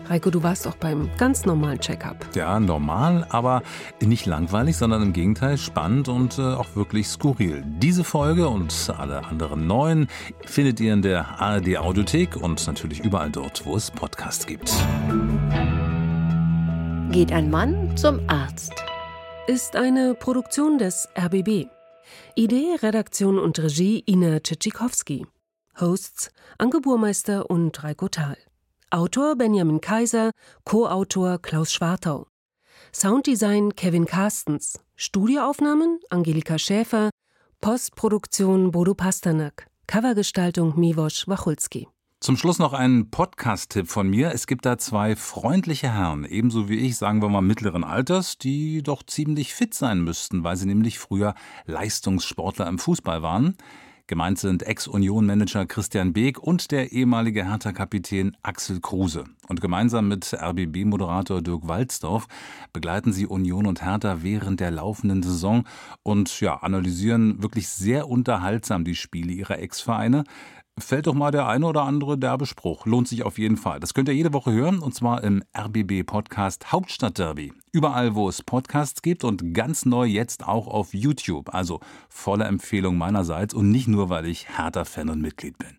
Reiko, 0.07 0.31
du 0.31 0.43
warst 0.43 0.67
auch 0.67 0.75
beim 0.75 1.11
ganz 1.19 1.45
normalen 1.45 1.79
Check-up. 1.79 2.17
Ja, 2.35 2.59
normal, 2.59 3.27
aber 3.29 3.63
nicht 4.01 4.25
langweilig, 4.25 4.79
sondern 4.79 5.03
im 5.03 5.13
Gegenteil 5.13 5.59
spannend 5.59 6.09
und 6.09 6.39
äh, 6.39 6.55
auch 6.55 6.77
wirklich 6.77 7.09
skurril. 7.09 7.63
Diese 7.67 8.05
Folge 8.05 8.49
und 8.49 8.91
alle 8.97 9.25
anderen 9.27 9.67
neuen 9.67 10.09
findet 10.47 10.81
ihr 10.81 10.95
in 10.95 11.03
der 11.03 11.41
ARD 11.41 11.77
Audiothek 11.77 12.37
und 12.37 12.67
natürlich 12.67 13.05
überall 13.05 13.31
dort, 13.31 13.67
wo 13.67 13.77
es 13.77 13.91
Podcasts 13.91 14.47
gibt. 14.47 14.73
Geht 17.11 17.33
ein 17.33 17.51
Mann 17.51 17.97
zum 17.99 18.21
Arzt. 18.29 18.73
Ist 19.47 19.77
eine 19.77 20.15
Produktion 20.15 20.79
des 20.79 21.09
RBB. 21.19 21.69
Idee, 22.41 22.75
Redaktion 22.81 23.39
und 23.39 23.59
Regie 23.59 24.03
Ina 24.07 24.41
Tschitschikowski. 24.41 25.27
Hosts 25.79 26.31
Anke 26.57 26.81
Burmeister 26.81 27.51
und 27.51 27.85
Reiko 27.85 28.09
Thal. 28.09 28.39
Autor 28.89 29.37
Benjamin 29.37 29.83
Kaiser, 29.83 30.31
Co-Autor 30.65 31.37
Klaus 31.43 31.71
Schwartau. 31.71 32.29
Sounddesign 32.95 33.77
Kevin 33.77 34.07
Carstens. 34.07 34.81
Studioaufnahmen 34.97 36.01
Angelika 36.09 36.57
Schäfer. 36.59 37.11
Postproduktion 37.61 38.71
Bodo 38.71 38.95
Pasternak. 38.95 39.67
Covergestaltung 39.87 40.81
Miwosch 40.81 41.29
Wachulski. 41.29 41.89
Zum 42.23 42.37
Schluss 42.37 42.59
noch 42.59 42.75
ein 42.75 43.11
Podcast-Tipp 43.11 43.89
von 43.89 44.07
mir. 44.07 44.33
Es 44.35 44.47
gibt 44.47 44.67
da 44.67 44.77
zwei 44.77 45.17
freundliche 45.17 45.91
Herren, 45.91 46.27
ebenso 46.27 46.69
wie 46.69 46.77
ich, 46.77 46.99
sagen 46.99 47.23
wir 47.23 47.31
mal 47.31 47.41
mittleren 47.41 47.83
Alters, 47.83 48.37
die 48.37 48.83
doch 48.83 49.03
ziemlich 49.03 49.55
fit 49.55 49.73
sein 49.73 50.03
müssten, 50.03 50.45
weil 50.45 50.59
sie 50.59 50.67
nämlich 50.67 50.99
früher 50.99 51.35
Leistungssportler 51.65 52.69
im 52.69 52.79
Fußball 52.79 53.23
waren. 53.23 53.57
Gemeint 54.07 54.39
sind 54.39 54.65
Ex-Union-Manager 54.65 55.65
Christian 55.65 56.13
Beek 56.13 56.39
und 56.39 56.73
der 56.73 56.93
ehemalige 56.93 57.49
Hertha-Kapitän 57.49 58.37
Axel 58.43 58.81
Kruse. 58.81 59.25
Und 59.49 59.61
gemeinsam 59.61 60.09
mit 60.09 60.35
RBB-Moderator 60.35 61.41
Dirk 61.41 61.69
Walzdorf 61.69 62.27
begleiten 62.73 63.13
sie 63.13 63.27
Union 63.27 63.67
und 63.67 63.83
Hertha 63.83 64.19
während 64.23 64.61
der 64.61 64.73
laufenden 64.73 65.23
Saison 65.23 65.65
und 66.03 66.41
ja, 66.41 66.57
analysieren 66.57 67.41
wirklich 67.41 67.69
sehr 67.69 68.09
unterhaltsam 68.09 68.85
die 68.85 68.97
Spiele 68.97 69.33
ihrer 69.33 69.61
Ex-Vereine 69.61 70.25
fällt 70.81 71.07
doch 71.07 71.15
mal 71.15 71.31
der 71.31 71.47
eine 71.49 71.67
oder 71.67 71.83
andere 71.83 72.19
derbe 72.19 72.47
Spruch. 72.47 72.87
Lohnt 72.87 73.09
sich 73.09 73.23
auf 73.23 73.39
jeden 73.39 73.57
Fall. 73.57 73.81
Das 73.81 73.95
könnt 73.95 74.09
ihr 74.09 74.15
jede 74.15 74.33
Woche 74.33 74.53
hören 74.53 74.81
und 74.81 74.95
zwar 74.95 75.23
im 75.25 75.43
RBB 75.57 76.05
Podcast 76.05 76.73
Hauptstadtderby. 76.73 77.53
Überall, 77.73 78.15
wo 78.15 78.29
es 78.29 78.43
Podcasts 78.43 79.03
gibt 79.03 79.25
und 79.25 79.55
ganz 79.55 79.87
neu 79.87 80.07
jetzt 80.07 80.47
auch 80.47 80.67
auf 80.67 80.93
YouTube. 80.93 81.55
Also 81.55 81.81
volle 82.09 82.45
Empfehlung 82.45 82.99
meinerseits 82.99 83.55
und 83.55 83.71
nicht 83.71 83.89
nur, 83.89 84.09
weil 84.09 84.27
ich 84.27 84.49
härter 84.49 84.85
Fan 84.85 85.09
und 85.09 85.21
Mitglied 85.21 85.57
bin. 85.59 85.77